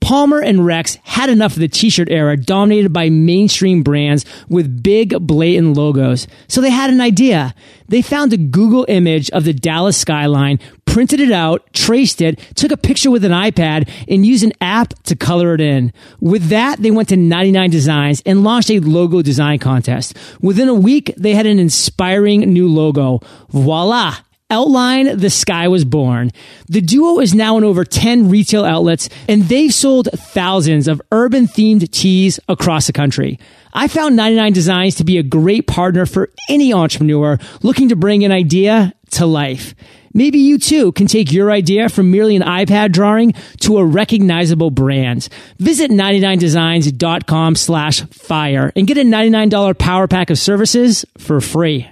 Palmer 0.07 0.39
and 0.39 0.65
Rex 0.65 0.99
had 1.03 1.29
enough 1.31 1.55
of 1.55 1.59
the 1.59 1.67
t-shirt 1.67 2.09
era 2.13 2.37
dominated 2.37 2.93
by 2.93 3.11
mainstream 3.11 3.83
brands 3.83 4.25
with 4.49 4.81
big 4.81 5.19
blatant 5.27 5.77
logos. 5.77 6.29
So 6.47 6.61
they 6.61 6.71
had 6.71 6.91
an 6.91 7.01
idea. 7.01 7.57
They 7.89 8.03
found 8.03 8.33
a 8.33 8.37
Google 8.37 8.87
image 8.87 9.31
of 9.31 9.43
the 9.43 9.53
Dallas 9.53 9.97
skyline, 9.97 10.61
printed 10.85 11.19
it 11.19 11.33
out, 11.33 11.73
traced 11.73 12.21
it, 12.21 12.39
took 12.55 12.71
a 12.71 12.77
picture 12.77 13.11
with 13.11 13.25
an 13.25 13.33
iPad, 13.33 13.91
and 14.07 14.25
used 14.25 14.45
an 14.45 14.53
app 14.61 14.95
to 15.07 15.17
color 15.17 15.55
it 15.55 15.61
in. 15.61 15.93
With 16.21 16.51
that, 16.51 16.79
they 16.79 16.93
went 16.93 17.09
to 17.09 17.17
99 17.17 17.71
Designs 17.71 18.23
and 18.25 18.45
launched 18.45 18.71
a 18.71 18.79
logo 18.79 19.23
design 19.23 19.59
contest. 19.59 20.17
Within 20.41 20.69
a 20.69 20.75
week, 20.75 21.13
they 21.17 21.35
had 21.35 21.47
an 21.47 21.59
inspiring 21.59 22.43
new 22.43 22.69
logo. 22.69 23.23
Voila! 23.49 24.19
Outline 24.49 25.19
The 25.19 25.29
Sky 25.29 25.67
Was 25.67 25.85
Born. 25.85 26.31
The 26.69 26.81
duo 26.81 27.19
is 27.19 27.35
now 27.35 27.59
in 27.59 27.65
over 27.65 27.85
10 27.85 28.31
retail 28.31 28.65
outlets 28.65 29.09
and 29.29 29.43
they've 29.43 29.75
sold 29.75 30.09
thousands 30.13 30.87
of 30.87 31.03
urban 31.11 31.49
themed 31.49 31.91
tees 31.91 32.39
across 32.49 32.87
the 32.87 32.93
country. 32.93 33.41
I 33.73 33.89
found 33.89 34.15
99 34.15 34.53
Designs 34.53 34.95
to 34.97 35.05
be 35.05 35.19
a 35.19 35.25
great 35.25 35.67
partner 35.67 36.07
for 36.07 36.31
any 36.49 36.73
entrepreneur 36.73 37.39
looking 37.63 37.89
to 37.89 37.97
bring 37.97 38.25
an 38.25 38.31
idea 38.31 38.95
to 39.13 39.27
life. 39.27 39.75
Maybe 40.15 40.39
you 40.39 40.59
too 40.59 40.93
can 40.93 41.09
take 41.09 41.33
your 41.33 41.51
idea 41.51 41.89
from 41.89 42.13
merely 42.13 42.37
an 42.37 42.43
iPad 42.43 42.93
drawing 42.93 43.33
to 43.63 43.79
a 43.79 43.85
recognizable 43.85 44.71
brand. 44.71 45.29
Visit 45.59 45.91
99designs.com 45.91 47.57
slash 47.57 48.03
fire 48.03 48.73
and 48.77 48.87
get 48.87 48.97
a 48.97 49.03
$99 49.03 49.77
power 49.77 50.07
pack 50.07 50.31
of 50.31 50.39
services 50.39 51.05
for 51.19 51.41
free. 51.41 51.91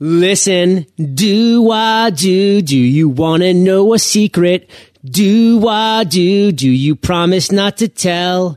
Listen, 0.00 0.86
do 0.96 1.72
I 1.72 2.10
do? 2.10 2.62
Do 2.62 2.78
you 2.78 3.08
want 3.08 3.42
to 3.42 3.52
know 3.52 3.94
a 3.94 3.98
secret? 3.98 4.70
Do 5.04 5.66
I 5.66 6.04
do? 6.04 6.52
Do 6.52 6.70
you 6.70 6.94
promise 6.94 7.50
not 7.50 7.78
to 7.78 7.88
tell? 7.88 8.56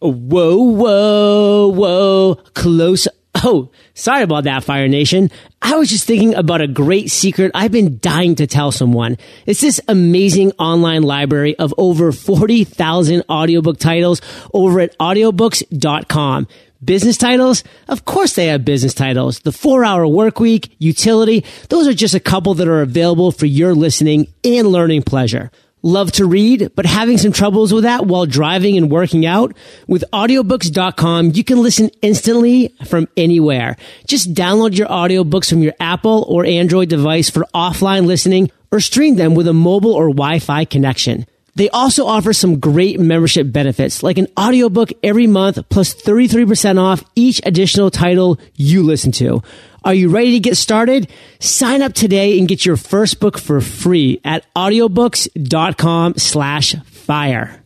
Whoa, 0.00 0.56
whoa, 0.56 1.68
whoa, 1.68 2.34
close. 2.54 3.06
Oh, 3.36 3.70
sorry 3.94 4.24
about 4.24 4.44
that, 4.44 4.64
Fire 4.64 4.88
Nation. 4.88 5.30
I 5.62 5.76
was 5.76 5.88
just 5.88 6.08
thinking 6.08 6.34
about 6.34 6.60
a 6.60 6.66
great 6.66 7.08
secret 7.10 7.52
I've 7.54 7.70
been 7.70 8.00
dying 8.00 8.34
to 8.36 8.48
tell 8.48 8.72
someone. 8.72 9.16
It's 9.46 9.60
this 9.60 9.80
amazing 9.86 10.52
online 10.58 11.02
library 11.02 11.56
of 11.56 11.72
over 11.78 12.10
40,000 12.10 13.22
audiobook 13.30 13.78
titles 13.78 14.20
over 14.52 14.80
at 14.80 14.98
audiobooks.com. 14.98 16.48
Business 16.82 17.18
titles? 17.18 17.62
Of 17.88 18.06
course 18.06 18.34
they 18.34 18.46
have 18.46 18.64
business 18.64 18.94
titles. 18.94 19.40
The 19.40 19.52
four 19.52 19.84
hour 19.84 20.06
work 20.06 20.40
week, 20.40 20.74
Youtility, 20.80 21.44
those 21.68 21.86
are 21.86 21.92
just 21.92 22.14
a 22.14 22.20
couple 22.20 22.54
that 22.54 22.68
are 22.68 22.80
available 22.80 23.32
for 23.32 23.44
your 23.44 23.74
listening 23.74 24.28
and 24.44 24.68
learning 24.68 25.02
pleasure. 25.02 25.50
Love 25.82 26.12
to 26.12 26.26
read, 26.26 26.70
but 26.76 26.86
having 26.86 27.18
some 27.18 27.32
troubles 27.32 27.72
with 27.72 27.84
that 27.84 28.06
while 28.06 28.26
driving 28.26 28.76
and 28.76 28.90
working 28.90 29.24
out? 29.24 29.54
With 29.86 30.04
audiobooks.com, 30.12 31.32
you 31.34 31.44
can 31.44 31.62
listen 31.62 31.90
instantly 32.02 32.74
from 32.86 33.08
anywhere. 33.16 33.76
Just 34.06 34.34
download 34.34 34.76
your 34.76 34.88
audiobooks 34.88 35.48
from 35.48 35.62
your 35.62 35.74
Apple 35.80 36.26
or 36.28 36.44
Android 36.44 36.88
device 36.88 37.30
for 37.30 37.46
offline 37.54 38.06
listening 38.06 38.50
or 38.72 38.80
stream 38.80 39.16
them 39.16 39.34
with 39.34 39.48
a 39.48 39.54
mobile 39.54 39.92
or 39.92 40.08
Wi-Fi 40.08 40.64
connection. 40.66 41.26
They 41.60 41.68
also 41.68 42.06
offer 42.06 42.32
some 42.32 42.58
great 42.58 42.98
membership 42.98 43.52
benefits, 43.52 44.02
like 44.02 44.16
an 44.16 44.28
audiobook 44.34 44.92
every 45.02 45.26
month 45.26 45.58
plus 45.68 45.94
33% 45.94 46.80
off 46.80 47.04
each 47.14 47.38
additional 47.44 47.90
title 47.90 48.38
you 48.54 48.82
listen 48.82 49.12
to. 49.12 49.42
Are 49.84 49.92
you 49.92 50.08
ready 50.08 50.32
to 50.32 50.40
get 50.40 50.56
started? 50.56 51.10
Sign 51.38 51.82
up 51.82 51.92
today 51.92 52.38
and 52.38 52.48
get 52.48 52.64
your 52.64 52.78
first 52.78 53.20
book 53.20 53.36
for 53.36 53.60
free 53.60 54.22
at 54.24 54.46
audiobooks.com 54.54 56.14
slash 56.16 56.76
fire. 56.86 57.62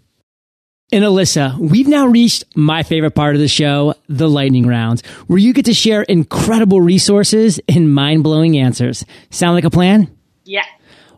And 0.90 1.04
Alyssa, 1.04 1.56
we've 1.56 1.86
now 1.86 2.08
reached 2.08 2.42
my 2.56 2.82
favorite 2.82 3.14
part 3.14 3.36
of 3.36 3.40
the 3.40 3.46
show, 3.46 3.94
the 4.08 4.28
lightning 4.28 4.66
round, 4.66 5.06
where 5.28 5.38
you 5.38 5.52
get 5.52 5.66
to 5.66 5.72
share 5.72 6.02
incredible 6.02 6.80
resources 6.80 7.60
and 7.68 7.94
mind-blowing 7.94 8.58
answers. 8.58 9.04
Sound 9.30 9.54
like 9.54 9.62
a 9.62 9.70
plan? 9.70 10.10
Yeah. 10.42 10.64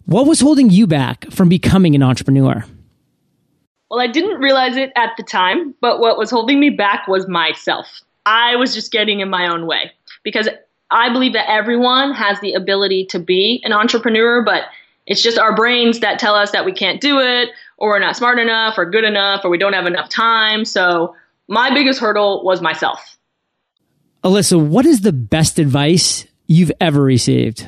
What 0.06 0.26
was 0.26 0.40
holding 0.40 0.70
you 0.70 0.86
back 0.86 1.28
from 1.32 1.48
becoming 1.48 1.96
an 1.96 2.02
entrepreneur? 2.02 2.64
Well, 3.90 4.00
I 4.00 4.06
didn't 4.06 4.40
realize 4.40 4.76
it 4.76 4.92
at 4.94 5.10
the 5.16 5.24
time, 5.24 5.74
but 5.80 5.98
what 5.98 6.16
was 6.16 6.30
holding 6.30 6.60
me 6.60 6.70
back 6.70 7.08
was 7.08 7.26
myself. 7.26 7.86
I 8.24 8.54
was 8.54 8.72
just 8.72 8.92
getting 8.92 9.18
in 9.18 9.28
my 9.28 9.48
own 9.48 9.66
way 9.66 9.90
because 10.22 10.48
I 10.92 11.12
believe 11.12 11.32
that 11.32 11.50
everyone 11.50 12.14
has 12.14 12.38
the 12.40 12.52
ability 12.52 13.06
to 13.06 13.18
be 13.18 13.60
an 13.64 13.72
entrepreneur, 13.72 14.42
but 14.44 14.64
it's 15.06 15.22
just 15.22 15.38
our 15.38 15.54
brains 15.56 15.98
that 16.00 16.20
tell 16.20 16.36
us 16.36 16.52
that 16.52 16.64
we 16.64 16.72
can't 16.72 17.00
do 17.00 17.18
it 17.18 17.48
or 17.76 17.90
we're 17.90 17.98
not 17.98 18.16
smart 18.16 18.38
enough 18.38 18.78
or 18.78 18.88
good 18.88 19.04
enough 19.04 19.44
or 19.44 19.50
we 19.50 19.58
don't 19.58 19.72
have 19.72 19.86
enough 19.86 20.08
time. 20.08 20.64
So 20.64 21.16
my 21.48 21.74
biggest 21.74 21.98
hurdle 21.98 22.44
was 22.44 22.60
myself. 22.60 23.18
Alyssa, 24.22 24.64
what 24.64 24.86
is 24.86 25.00
the 25.00 25.12
best 25.12 25.58
advice 25.58 26.26
you've 26.46 26.72
ever 26.80 27.02
received? 27.02 27.66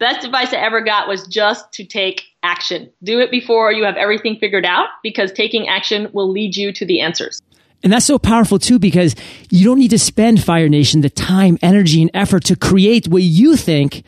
Best 0.00 0.24
advice 0.24 0.54
I 0.54 0.56
ever 0.56 0.80
got 0.80 1.08
was 1.08 1.26
just 1.26 1.70
to 1.72 1.84
take 1.84 2.22
action. 2.42 2.90
Do 3.02 3.20
it 3.20 3.30
before 3.30 3.70
you 3.70 3.84
have 3.84 3.96
everything 3.96 4.38
figured 4.38 4.64
out 4.64 4.88
because 5.02 5.30
taking 5.30 5.68
action 5.68 6.08
will 6.14 6.30
lead 6.30 6.56
you 6.56 6.72
to 6.72 6.86
the 6.86 7.02
answers. 7.02 7.42
And 7.82 7.92
that's 7.92 8.06
so 8.06 8.18
powerful 8.18 8.58
too 8.58 8.78
because 8.78 9.14
you 9.50 9.62
don't 9.62 9.78
need 9.78 9.90
to 9.90 9.98
spend 9.98 10.42
Fire 10.42 10.70
Nation 10.70 11.02
the 11.02 11.10
time, 11.10 11.58
energy, 11.60 12.00
and 12.00 12.10
effort 12.14 12.44
to 12.44 12.56
create 12.56 13.08
what 13.08 13.22
you 13.22 13.56
think 13.56 14.02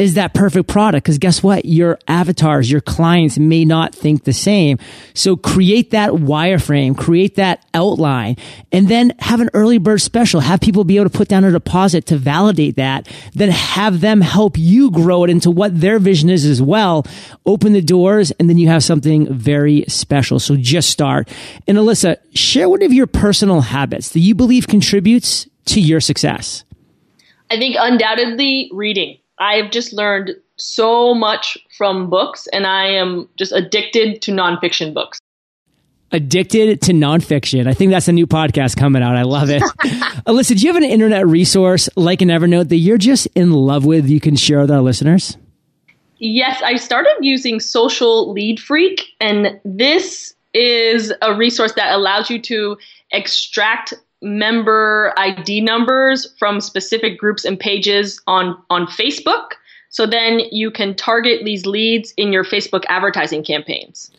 is 0.00 0.14
that 0.14 0.32
perfect 0.32 0.66
product. 0.66 1.06
Cause 1.06 1.18
guess 1.18 1.42
what? 1.42 1.66
Your 1.66 1.98
avatars, 2.08 2.70
your 2.70 2.80
clients 2.80 3.38
may 3.38 3.66
not 3.66 3.94
think 3.94 4.24
the 4.24 4.32
same. 4.32 4.78
So 5.12 5.36
create 5.36 5.90
that 5.90 6.12
wireframe, 6.12 6.96
create 6.96 7.34
that 7.34 7.66
outline, 7.74 8.36
and 8.72 8.88
then 8.88 9.12
have 9.18 9.40
an 9.40 9.50
early 9.52 9.76
bird 9.76 10.00
special. 10.00 10.40
Have 10.40 10.62
people 10.62 10.84
be 10.84 10.96
able 10.96 11.10
to 11.10 11.16
put 11.16 11.28
down 11.28 11.44
a 11.44 11.52
deposit 11.52 12.06
to 12.06 12.16
validate 12.16 12.76
that. 12.76 13.08
Then 13.34 13.50
have 13.50 14.00
them 14.00 14.22
help 14.22 14.56
you 14.56 14.90
grow 14.90 15.24
it 15.24 15.30
into 15.30 15.50
what 15.50 15.78
their 15.78 15.98
vision 15.98 16.30
is 16.30 16.46
as 16.46 16.62
well. 16.62 17.06
Open 17.44 17.74
the 17.74 17.82
doors 17.82 18.30
and 18.32 18.48
then 18.48 18.56
you 18.56 18.68
have 18.68 18.82
something 18.82 19.30
very 19.30 19.84
special. 19.86 20.40
So 20.40 20.56
just 20.56 20.88
start. 20.88 21.28
And 21.68 21.76
Alyssa, 21.76 22.16
share 22.34 22.70
one 22.70 22.82
of 22.82 22.94
your 22.94 23.06
personal 23.06 23.60
habits 23.60 24.08
that 24.10 24.20
you 24.20 24.34
believe 24.34 24.66
contributes 24.66 25.46
to 25.66 25.78
your 25.78 26.00
success. 26.00 26.64
I 27.50 27.58
think 27.58 27.76
undoubtedly 27.78 28.70
reading. 28.72 29.19
I've 29.40 29.70
just 29.70 29.92
learned 29.94 30.36
so 30.56 31.14
much 31.14 31.58
from 31.76 32.10
books, 32.10 32.46
and 32.52 32.66
I 32.66 32.86
am 32.86 33.28
just 33.36 33.52
addicted 33.52 34.20
to 34.22 34.32
nonfiction 34.32 34.92
books. 34.92 35.18
Addicted 36.12 36.82
to 36.82 36.92
nonfiction. 36.92 37.66
I 37.66 37.72
think 37.72 37.90
that's 37.92 38.08
a 38.08 38.12
new 38.12 38.26
podcast 38.26 38.76
coming 38.76 39.02
out. 39.02 39.16
I 39.16 39.22
love 39.22 39.48
it. 39.48 39.62
Alyssa, 40.26 40.58
do 40.58 40.66
you 40.66 40.72
have 40.72 40.82
an 40.82 40.88
internet 40.88 41.26
resource 41.26 41.88
like 41.96 42.20
an 42.20 42.28
Evernote 42.28 42.68
that 42.68 42.76
you're 42.76 42.98
just 42.98 43.26
in 43.34 43.52
love 43.52 43.86
with 43.86 44.08
you 44.08 44.20
can 44.20 44.36
share 44.36 44.60
with 44.60 44.70
our 44.70 44.80
listeners? 44.80 45.36
Yes, 46.18 46.60
I 46.62 46.76
started 46.76 47.16
using 47.22 47.60
Social 47.60 48.30
Lead 48.32 48.60
Freak, 48.60 49.04
and 49.20 49.58
this 49.64 50.34
is 50.52 51.12
a 51.22 51.34
resource 51.34 51.72
that 51.74 51.94
allows 51.94 52.28
you 52.28 52.42
to 52.42 52.76
extract 53.12 53.94
member 54.22 55.12
ID 55.16 55.60
numbers 55.60 56.32
from 56.38 56.60
specific 56.60 57.18
groups 57.18 57.44
and 57.44 57.58
pages 57.58 58.20
on, 58.26 58.56
on 58.70 58.86
Facebook. 58.86 59.52
So 59.88 60.06
then 60.06 60.40
you 60.50 60.70
can 60.70 60.94
target 60.94 61.44
these 61.44 61.66
leads 61.66 62.12
in 62.16 62.32
your 62.32 62.44
Facebook 62.44 62.84
advertising 62.88 63.42
campaigns 63.42 64.10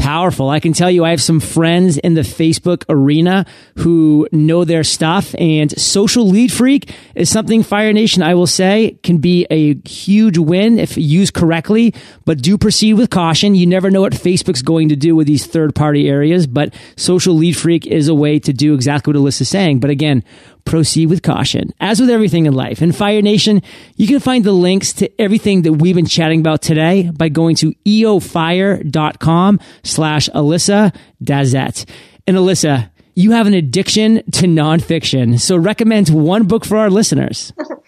powerful. 0.00 0.48
I 0.48 0.60
can 0.60 0.72
tell 0.72 0.90
you, 0.90 1.04
I 1.04 1.10
have 1.10 1.22
some 1.22 1.40
friends 1.40 1.98
in 1.98 2.14
the 2.14 2.22
Facebook 2.22 2.84
arena 2.88 3.44
who 3.76 4.26
know 4.32 4.64
their 4.64 4.82
stuff 4.82 5.34
and 5.38 5.70
social 5.78 6.26
lead 6.26 6.50
freak 6.50 6.92
is 7.14 7.30
something 7.30 7.62
Fire 7.62 7.92
Nation, 7.92 8.22
I 8.22 8.34
will 8.34 8.46
say, 8.46 8.98
can 9.02 9.18
be 9.18 9.46
a 9.50 9.76
huge 9.86 10.38
win 10.38 10.78
if 10.78 10.96
used 10.96 11.34
correctly, 11.34 11.94
but 12.24 12.40
do 12.40 12.56
proceed 12.56 12.94
with 12.94 13.10
caution. 13.10 13.54
You 13.54 13.66
never 13.66 13.90
know 13.90 14.00
what 14.00 14.12
Facebook's 14.12 14.62
going 14.62 14.88
to 14.88 14.96
do 14.96 15.14
with 15.14 15.26
these 15.26 15.46
third 15.46 15.74
party 15.74 16.08
areas, 16.08 16.46
but 16.46 16.74
social 16.96 17.34
lead 17.34 17.56
freak 17.56 17.86
is 17.86 18.08
a 18.08 18.14
way 18.14 18.38
to 18.38 18.52
do 18.52 18.74
exactly 18.74 19.12
what 19.12 19.20
Alyssa's 19.20 19.48
saying. 19.48 19.80
But 19.80 19.90
again, 19.90 20.24
proceed 20.64 21.06
with 21.06 21.22
caution. 21.22 21.70
As 21.80 22.00
with 22.00 22.10
everything 22.10 22.46
in 22.46 22.54
life, 22.54 22.82
in 22.82 22.92
Fire 22.92 23.22
Nation, 23.22 23.62
you 23.96 24.06
can 24.06 24.20
find 24.20 24.44
the 24.44 24.52
links 24.52 24.92
to 24.94 25.20
everything 25.20 25.62
that 25.62 25.74
we've 25.74 25.94
been 25.94 26.06
chatting 26.06 26.40
about 26.40 26.62
today 26.62 27.10
by 27.10 27.28
going 27.28 27.56
to 27.56 27.72
eofire.com 27.86 29.60
slash 29.82 30.28
Alyssa 30.30 30.94
Dazet. 31.22 31.88
And 32.26 32.36
Alyssa, 32.36 32.90
you 33.14 33.32
have 33.32 33.46
an 33.46 33.54
addiction 33.54 34.16
to 34.32 34.46
nonfiction, 34.46 35.38
so 35.38 35.56
recommend 35.56 36.08
one 36.08 36.46
book 36.46 36.64
for 36.64 36.78
our 36.78 36.90
listeners. 36.90 37.52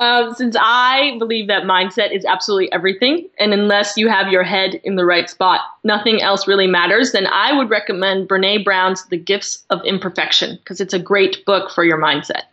Uh, 0.00 0.32
since 0.32 0.56
I 0.58 1.16
believe 1.18 1.46
that 1.48 1.64
mindset 1.64 2.10
is 2.10 2.24
absolutely 2.24 2.72
everything, 2.72 3.28
and 3.38 3.52
unless 3.52 3.98
you 3.98 4.08
have 4.08 4.32
your 4.32 4.42
head 4.42 4.80
in 4.82 4.96
the 4.96 5.04
right 5.04 5.28
spot, 5.28 5.60
nothing 5.84 6.22
else 6.22 6.48
really 6.48 6.66
matters, 6.66 7.12
then 7.12 7.26
I 7.26 7.52
would 7.52 7.68
recommend 7.68 8.26
Brene 8.26 8.64
Brown's 8.64 9.04
The 9.06 9.18
Gifts 9.18 9.62
of 9.68 9.84
Imperfection 9.84 10.56
because 10.56 10.80
it's 10.80 10.94
a 10.94 10.98
great 10.98 11.44
book 11.44 11.70
for 11.70 11.84
your 11.84 11.98
mindset. 11.98 12.44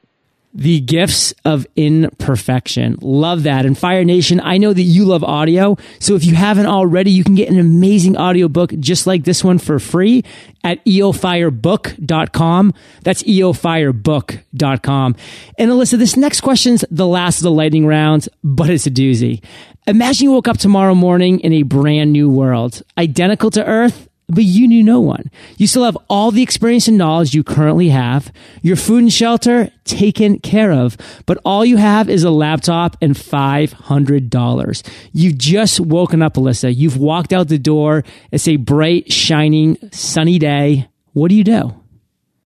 The 0.57 0.79
gifts 0.79 1.35
of 1.45 1.67
imperfection. 1.75 2.97
Love 2.99 3.43
that. 3.43 3.67
And 3.67 3.77
Fire 3.77 4.03
Nation, 4.03 4.41
I 4.41 4.57
know 4.57 4.73
that 4.73 4.81
you 4.81 5.05
love 5.05 5.23
audio. 5.23 5.77
So 5.99 6.15
if 6.15 6.25
you 6.25 6.33
haven't 6.33 6.65
already, 6.65 7.11
you 7.11 7.23
can 7.23 7.35
get 7.35 7.49
an 7.49 7.59
amazing 7.59 8.17
audiobook 8.17 8.71
just 8.79 9.05
like 9.05 9.23
this 9.23 9.43
one 9.43 9.59
for 9.59 9.77
free 9.77 10.23
at 10.63 10.83
eofirebook.com. 10.85 12.73
That's 13.03 13.21
eofirebook.com. 13.21 15.15
And 15.59 15.71
Alyssa, 15.71 15.97
this 15.99 16.17
next 16.17 16.41
question's 16.41 16.83
the 16.89 17.07
last 17.07 17.37
of 17.37 17.43
the 17.43 17.51
lightning 17.51 17.85
round, 17.85 18.27
but 18.43 18.71
it's 18.71 18.87
a 18.87 18.91
doozy. 18.91 19.43
Imagine 19.85 20.25
you 20.25 20.31
woke 20.31 20.47
up 20.47 20.57
tomorrow 20.57 20.95
morning 20.95 21.39
in 21.41 21.53
a 21.53 21.61
brand 21.63 22.11
new 22.11 22.29
world, 22.29 22.81
identical 22.97 23.51
to 23.51 23.63
Earth, 23.63 24.06
but 24.29 24.43
you 24.43 24.67
knew 24.67 24.83
no 24.83 24.99
one. 24.99 25.31
You 25.57 25.67
still 25.67 25.85
have 25.85 25.97
all 26.09 26.31
the 26.31 26.43
experience 26.43 26.87
and 26.87 26.97
knowledge 26.97 27.33
you 27.33 27.43
currently 27.43 27.89
have, 27.89 28.31
your 28.61 28.75
food 28.75 29.03
and 29.03 29.13
shelter 29.13 29.71
taken 29.85 30.39
care 30.39 30.71
of, 30.71 30.97
but 31.25 31.37
all 31.45 31.63
you 31.63 31.77
have 31.77 32.09
is 32.09 32.23
a 32.23 32.29
laptop 32.29 32.97
and 33.01 33.13
$500. 33.15 34.91
You've 35.13 35.37
just 35.37 35.79
woken 35.79 36.21
up, 36.21 36.33
Alyssa. 36.33 36.75
You've 36.75 36.97
walked 36.97 37.31
out 37.31 37.47
the 37.47 37.57
door. 37.57 38.03
It's 38.31 38.47
a 38.47 38.57
bright, 38.57 39.11
shining, 39.11 39.77
sunny 39.91 40.39
day. 40.39 40.89
What 41.13 41.29
do 41.29 41.35
you 41.35 41.43
do? 41.43 41.73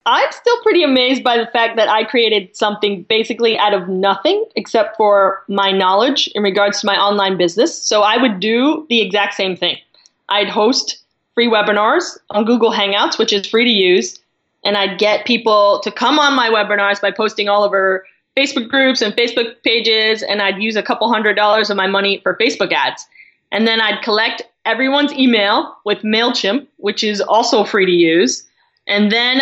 I'm 0.06 0.32
still 0.32 0.60
pretty 0.64 0.82
amazed 0.82 1.24
by 1.24 1.38
the 1.38 1.46
fact 1.46 1.76
that 1.76 1.88
I 1.88 2.04
created 2.04 2.56
something 2.56 3.04
basically 3.04 3.60
out 3.60 3.76
of 3.76 3.88
nothing 3.88 4.44
except 4.56 4.98
for 4.98 5.44
my 5.48 5.72
knowledge 5.72 6.28
in 6.34 6.42
regards 6.42 6.82
to 6.82 6.88
my 6.88 6.96
online 6.96 7.38
business. 7.38 7.80
So 7.80 8.02
I 8.02 8.18
would 8.18 8.40
do 8.40 8.88
the 8.90 9.02
exact 9.02 9.36
same 9.36 9.56
thing. 9.56 9.78
I'd 10.28 10.50
host 10.50 11.04
free 11.40 11.48
webinars 11.48 12.18
on 12.32 12.44
Google 12.44 12.70
Hangouts, 12.70 13.18
which 13.18 13.32
is 13.32 13.48
free 13.48 13.64
to 13.64 13.72
use. 13.72 14.20
And 14.66 14.76
I'd 14.76 15.00
get 15.00 15.26
people 15.26 15.80
to 15.86 15.90
come 15.90 16.20
on 16.20 16.36
my 16.36 16.50
webinars 16.50 17.00
by 17.00 17.12
posting 17.12 17.48
all 17.48 17.64
over 17.64 18.06
Facebook 18.38 18.68
groups 18.68 19.02
and 19.02 19.14
Facebook 19.14 19.54
pages. 19.64 20.22
And 20.22 20.42
I'd 20.42 20.62
use 20.62 20.76
a 20.76 20.84
couple 20.84 21.08
hundred 21.08 21.38
dollars 21.38 21.70
of 21.70 21.78
my 21.78 21.88
money 21.88 22.20
for 22.24 22.36
Facebook 22.36 22.74
ads. 22.74 23.08
And 23.54 23.66
then 23.66 23.80
I'd 23.80 24.02
collect 24.02 24.42
everyone's 24.66 25.14
email 25.14 25.78
with 25.86 26.00
MailChimp, 26.00 26.68
which 26.76 27.06
is 27.06 27.22
also 27.22 27.64
free 27.64 27.86
to 27.86 27.92
use. 27.94 28.46
And 28.86 29.10
then 29.10 29.40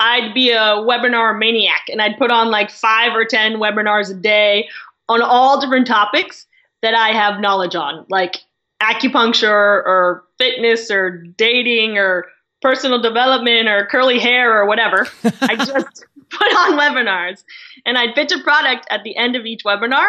I'd 0.00 0.34
be 0.34 0.50
a 0.50 0.82
webinar 0.82 1.38
maniac 1.38 1.82
and 1.88 2.02
I'd 2.02 2.18
put 2.18 2.32
on 2.32 2.50
like 2.50 2.72
five 2.72 3.14
or 3.14 3.24
10 3.24 3.58
webinars 3.58 4.10
a 4.10 4.14
day 4.14 4.68
on 5.08 5.22
all 5.22 5.60
different 5.60 5.86
topics 5.86 6.44
that 6.82 6.94
I 6.94 7.10
have 7.10 7.40
knowledge 7.40 7.76
on, 7.76 8.04
like 8.08 8.38
acupuncture 8.82 9.46
or 9.48 10.25
fitness 10.38 10.90
or 10.90 11.22
dating 11.36 11.98
or 11.98 12.26
personal 12.62 13.00
development 13.00 13.68
or 13.68 13.86
curly 13.86 14.18
hair 14.18 14.60
or 14.60 14.66
whatever. 14.66 15.06
I 15.42 15.56
just 15.64 16.04
put 16.30 16.48
on 16.48 16.78
webinars 16.78 17.44
and 17.84 17.96
I'd 17.96 18.14
pitch 18.14 18.32
a 18.32 18.42
product 18.42 18.86
at 18.90 19.04
the 19.04 19.16
end 19.16 19.36
of 19.36 19.46
each 19.46 19.64
webinar. 19.64 20.08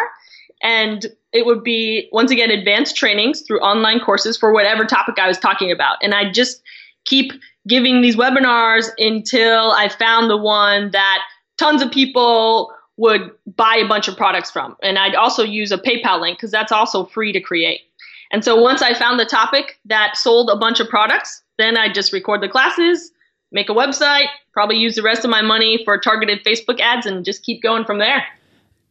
And 0.62 1.06
it 1.32 1.46
would 1.46 1.62
be, 1.62 2.08
once 2.10 2.32
again, 2.32 2.50
advanced 2.50 2.96
trainings 2.96 3.42
through 3.42 3.60
online 3.60 4.00
courses 4.00 4.36
for 4.36 4.52
whatever 4.52 4.84
topic 4.84 5.16
I 5.18 5.28
was 5.28 5.38
talking 5.38 5.70
about. 5.70 5.98
And 6.02 6.14
I 6.14 6.32
just 6.32 6.62
keep 7.04 7.32
giving 7.66 8.00
these 8.02 8.16
webinars 8.16 8.88
until 8.98 9.70
I 9.72 9.88
found 9.88 10.30
the 10.30 10.36
one 10.36 10.90
that 10.90 11.22
tons 11.58 11.82
of 11.82 11.90
people 11.90 12.72
would 12.96 13.30
buy 13.46 13.76
a 13.76 13.86
bunch 13.86 14.08
of 14.08 14.16
products 14.16 14.50
from. 14.50 14.76
And 14.82 14.98
I'd 14.98 15.14
also 15.14 15.44
use 15.44 15.70
a 15.70 15.78
PayPal 15.78 16.20
link 16.20 16.38
because 16.38 16.50
that's 16.50 16.72
also 16.72 17.04
free 17.04 17.32
to 17.32 17.40
create. 17.40 17.82
And 18.30 18.44
so 18.44 18.60
once 18.60 18.82
I 18.82 18.94
found 18.94 19.18
the 19.18 19.24
topic 19.24 19.78
that 19.86 20.16
sold 20.16 20.50
a 20.50 20.56
bunch 20.56 20.80
of 20.80 20.88
products, 20.88 21.42
then 21.56 21.76
I 21.76 21.92
just 21.92 22.12
record 22.12 22.42
the 22.42 22.48
classes, 22.48 23.10
make 23.50 23.68
a 23.68 23.74
website, 23.74 24.26
probably 24.52 24.76
use 24.76 24.96
the 24.96 25.02
rest 25.02 25.24
of 25.24 25.30
my 25.30 25.42
money 25.42 25.82
for 25.84 25.98
targeted 25.98 26.44
Facebook 26.44 26.80
ads 26.80 27.06
and 27.06 27.24
just 27.24 27.42
keep 27.42 27.62
going 27.62 27.84
from 27.84 27.98
there. 27.98 28.24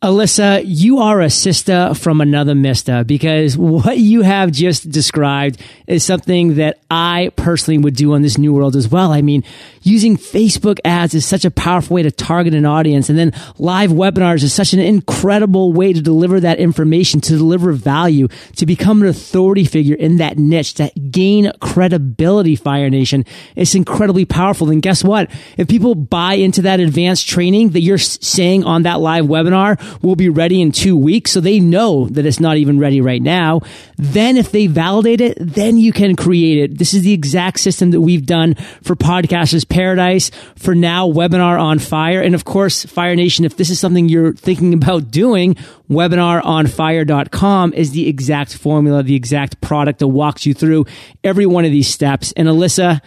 Alyssa, 0.03 0.61
you 0.63 0.99
are 0.99 1.21
a 1.21 1.29
sister 1.29 1.93
from 1.95 2.21
another 2.21 2.53
mister 2.53 3.03
because 3.03 3.57
what 3.57 3.97
you 3.97 4.21
have 4.21 4.51
just 4.51 4.89
described 4.91 5.61
is 5.87 6.03
something 6.03 6.55
that 6.55 6.79
I 6.91 7.31
personally 7.35 7.77
would 7.77 7.95
do 7.95 8.13
on 8.13 8.21
this 8.21 8.37
new 8.37 8.53
world 8.53 8.75
as 8.75 8.89
well. 8.89 9.11
I 9.11 9.21
mean, 9.21 9.43
using 9.81 10.17
Facebook 10.17 10.79
ads 10.83 11.13
is 11.13 11.25
such 11.25 11.45
a 11.45 11.51
powerful 11.51 11.95
way 11.95 12.03
to 12.03 12.11
target 12.11 12.53
an 12.53 12.65
audience. 12.65 13.09
And 13.09 13.17
then 13.17 13.31
live 13.57 13.91
webinars 13.91 14.43
is 14.43 14.53
such 14.53 14.73
an 14.73 14.79
incredible 14.79 15.71
way 15.71 15.93
to 15.93 16.01
deliver 16.01 16.41
that 16.41 16.59
information, 16.59 17.21
to 17.21 17.37
deliver 17.37 17.71
value, 17.71 18.27
to 18.57 18.65
become 18.65 19.01
an 19.01 19.07
authority 19.07 19.63
figure 19.63 19.95
in 19.95 20.17
that 20.17 20.37
niche, 20.37 20.75
to 20.75 20.91
gain 21.09 21.51
credibility, 21.61 22.55
Fire 22.55 22.89
Nation. 22.89 23.23
It's 23.55 23.73
incredibly 23.73 24.25
powerful. 24.25 24.69
And 24.69 24.81
guess 24.81 25.03
what? 25.03 25.31
If 25.57 25.69
people 25.69 25.95
buy 25.95 26.33
into 26.33 26.63
that 26.63 26.81
advanced 26.81 27.27
training 27.27 27.69
that 27.69 27.81
you're 27.81 27.97
saying 27.97 28.65
on 28.65 28.83
that 28.83 28.99
live 28.99 29.25
webinar, 29.25 29.77
will 30.03 30.17
be 30.17 30.29
ready 30.29 30.61
in 30.61 30.73
two 30.73 30.97
weeks. 30.97 31.31
So 31.31 31.39
they 31.39 31.59
know 31.59 32.07
that 32.09 32.25
it's 32.25 32.39
not 32.39 32.57
even 32.57 32.77
ready 32.77 32.99
right 32.99 33.21
now. 33.21 33.61
Then 33.97 34.35
if 34.35 34.51
they 34.51 34.67
validate 34.67 35.21
it, 35.21 35.37
you 35.77 35.91
can 35.91 36.15
create 36.15 36.57
it. 36.57 36.77
This 36.77 36.93
is 36.93 37.03
the 37.03 37.13
exact 37.13 37.59
system 37.59 37.91
that 37.91 38.01
we've 38.01 38.25
done 38.25 38.55
for 38.81 38.95
Podcasters 38.95 39.67
Paradise, 39.67 40.31
for 40.55 40.75
now 40.75 41.07
Webinar 41.07 41.59
on 41.59 41.79
Fire. 41.79 42.21
And 42.21 42.35
of 42.35 42.45
course, 42.45 42.85
Fire 42.85 43.15
Nation, 43.15 43.45
if 43.45 43.57
this 43.57 43.69
is 43.69 43.79
something 43.79 44.09
you're 44.09 44.33
thinking 44.33 44.73
about 44.73 45.11
doing, 45.11 45.55
webinaronfire.com 45.89 47.73
is 47.73 47.91
the 47.91 48.07
exact 48.07 48.57
formula, 48.57 49.03
the 49.03 49.15
exact 49.15 49.61
product 49.61 49.99
that 49.99 50.07
walks 50.07 50.45
you 50.45 50.53
through 50.53 50.85
every 51.23 51.45
one 51.45 51.65
of 51.65 51.71
these 51.71 51.87
steps. 51.87 52.33
And 52.35 52.47
Alyssa, 52.47 53.01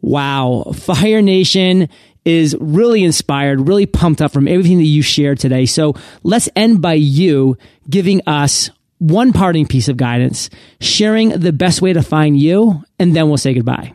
wow, 0.00 0.72
Fire 0.74 1.22
Nation 1.22 1.88
is 2.24 2.56
really 2.60 3.04
inspired, 3.04 3.68
really 3.68 3.86
pumped 3.86 4.20
up 4.20 4.32
from 4.32 4.48
everything 4.48 4.78
that 4.78 4.84
you 4.84 5.00
shared 5.00 5.38
today. 5.38 5.64
So 5.64 5.94
let's 6.24 6.48
end 6.56 6.82
by 6.82 6.94
you 6.94 7.56
giving 7.88 8.20
us 8.26 8.70
one 8.98 9.32
parting 9.32 9.66
piece 9.66 9.88
of 9.88 9.96
guidance, 9.96 10.50
sharing 10.80 11.30
the 11.30 11.52
best 11.52 11.82
way 11.82 11.92
to 11.92 12.02
find 12.02 12.38
you, 12.38 12.84
and 12.98 13.14
then 13.14 13.28
we'll 13.28 13.36
say 13.36 13.54
goodbye. 13.54 13.92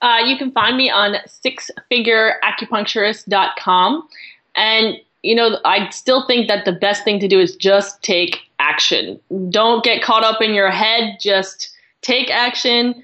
Uh, 0.00 0.18
you 0.26 0.36
can 0.36 0.52
find 0.52 0.76
me 0.76 0.90
on 0.90 1.16
sixfigureacupuncturist.com. 1.26 4.08
And, 4.54 4.96
you 5.22 5.34
know, 5.34 5.58
I 5.64 5.90
still 5.90 6.24
think 6.26 6.46
that 6.48 6.64
the 6.64 6.72
best 6.72 7.04
thing 7.04 7.18
to 7.20 7.28
do 7.28 7.38
is 7.40 7.56
just 7.56 8.02
take 8.02 8.38
action. 8.58 9.20
Don't 9.50 9.84
get 9.84 10.02
caught 10.02 10.24
up 10.24 10.40
in 10.40 10.54
your 10.54 10.70
head. 10.70 11.18
Just 11.20 11.70
take 12.00 12.30
action 12.30 13.02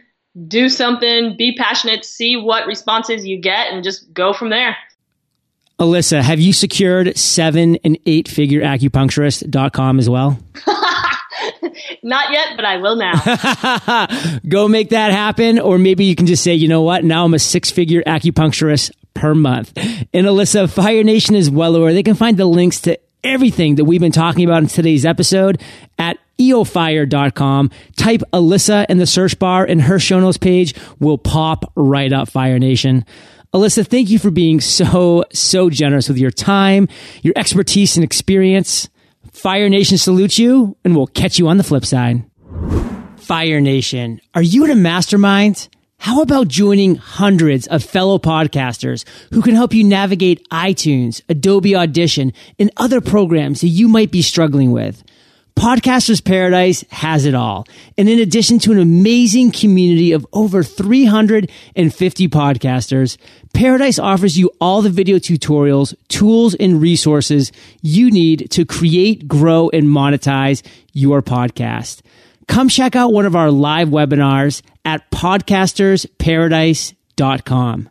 do 0.48 0.68
something, 0.68 1.36
be 1.36 1.54
passionate, 1.54 2.04
see 2.04 2.36
what 2.36 2.66
responses 2.66 3.26
you 3.26 3.38
get, 3.38 3.72
and 3.72 3.84
just 3.84 4.12
go 4.12 4.32
from 4.32 4.50
there. 4.50 4.76
Alyssa, 5.78 6.20
have 6.20 6.40
you 6.40 6.52
secured 6.52 7.16
seven 7.18 7.76
and 7.84 7.98
eight 8.06 8.28
figure 8.28 8.60
acupuncturist.com 8.62 9.98
as 9.98 10.08
well? 10.08 10.38
Not 12.02 12.30
yet, 12.30 12.56
but 12.56 12.64
I 12.64 12.76
will 12.76 12.96
now. 12.96 14.40
Go 14.48 14.68
make 14.68 14.90
that 14.90 15.10
happen. 15.10 15.58
Or 15.58 15.78
maybe 15.78 16.04
you 16.04 16.14
can 16.14 16.26
just 16.26 16.44
say, 16.44 16.54
you 16.54 16.68
know 16.68 16.82
what? 16.82 17.04
Now 17.04 17.24
I'm 17.24 17.34
a 17.34 17.38
six 17.38 17.70
figure 17.70 18.02
acupuncturist 18.02 18.92
per 19.14 19.34
month. 19.34 19.72
And 19.76 20.26
Alyssa, 20.26 20.70
Fire 20.70 21.02
Nation 21.02 21.34
is 21.34 21.50
well 21.50 21.74
aware. 21.74 21.92
They 21.92 22.02
can 22.02 22.14
find 22.14 22.36
the 22.36 22.46
links 22.46 22.80
to 22.82 22.98
everything 23.24 23.76
that 23.76 23.84
we've 23.84 24.00
been 24.00 24.12
talking 24.12 24.44
about 24.44 24.62
in 24.62 24.68
today's 24.68 25.04
episode 25.04 25.60
at 25.98 26.18
eofire.com. 26.38 27.70
Type 27.96 28.22
Alyssa 28.32 28.86
in 28.88 28.98
the 28.98 29.06
search 29.06 29.38
bar 29.38 29.64
and 29.64 29.82
her 29.82 29.98
show 29.98 30.20
notes 30.20 30.36
page 30.36 30.74
will 31.00 31.18
pop 31.18 31.72
right 31.74 32.12
up 32.12 32.28
Fire 32.28 32.58
Nation. 32.58 33.04
Alyssa, 33.54 33.86
thank 33.86 34.10
you 34.10 34.18
for 34.18 34.32
being 34.32 34.60
so, 34.60 35.24
so 35.32 35.70
generous 35.70 36.08
with 36.08 36.18
your 36.18 36.32
time, 36.32 36.88
your 37.22 37.34
expertise 37.36 37.96
and 37.96 38.02
experience. 38.02 38.88
Fire 39.30 39.68
Nation 39.68 39.96
salutes 39.96 40.40
you 40.40 40.76
and 40.84 40.96
we'll 40.96 41.06
catch 41.06 41.38
you 41.38 41.46
on 41.46 41.56
the 41.56 41.62
flip 41.62 41.84
side. 41.84 42.24
Fire 43.16 43.60
Nation, 43.60 44.20
are 44.34 44.42
you 44.42 44.64
in 44.64 44.72
a 44.72 44.74
mastermind? 44.74 45.68
How 45.98 46.20
about 46.20 46.48
joining 46.48 46.96
hundreds 46.96 47.68
of 47.68 47.84
fellow 47.84 48.18
podcasters 48.18 49.04
who 49.32 49.40
can 49.40 49.54
help 49.54 49.72
you 49.72 49.84
navigate 49.84 50.44
iTunes, 50.50 51.22
Adobe 51.28 51.76
Audition, 51.76 52.32
and 52.58 52.72
other 52.76 53.00
programs 53.00 53.60
that 53.60 53.68
you 53.68 53.86
might 53.86 54.10
be 54.10 54.20
struggling 54.20 54.72
with? 54.72 55.03
Podcasters 55.56 56.22
Paradise 56.22 56.84
has 56.90 57.24
it 57.24 57.34
all. 57.34 57.66
And 57.96 58.06
in 58.08 58.18
addition 58.18 58.58
to 58.60 58.72
an 58.72 58.78
amazing 58.78 59.52
community 59.52 60.12
of 60.12 60.26
over 60.32 60.62
350 60.62 62.28
podcasters, 62.28 63.16
Paradise 63.54 63.98
offers 63.98 64.38
you 64.38 64.50
all 64.60 64.82
the 64.82 64.90
video 64.90 65.18
tutorials, 65.18 65.94
tools, 66.08 66.54
and 66.54 66.82
resources 66.82 67.52
you 67.82 68.10
need 68.10 68.50
to 68.50 68.64
create, 68.64 69.28
grow, 69.28 69.70
and 69.70 69.86
monetize 69.86 70.62
your 70.92 71.22
podcast. 71.22 72.02
Come 72.46 72.68
check 72.68 72.94
out 72.94 73.12
one 73.12 73.26
of 73.26 73.36
our 73.36 73.50
live 73.50 73.88
webinars 73.88 74.62
at 74.84 75.10
podcastersparadise.com. 75.10 77.90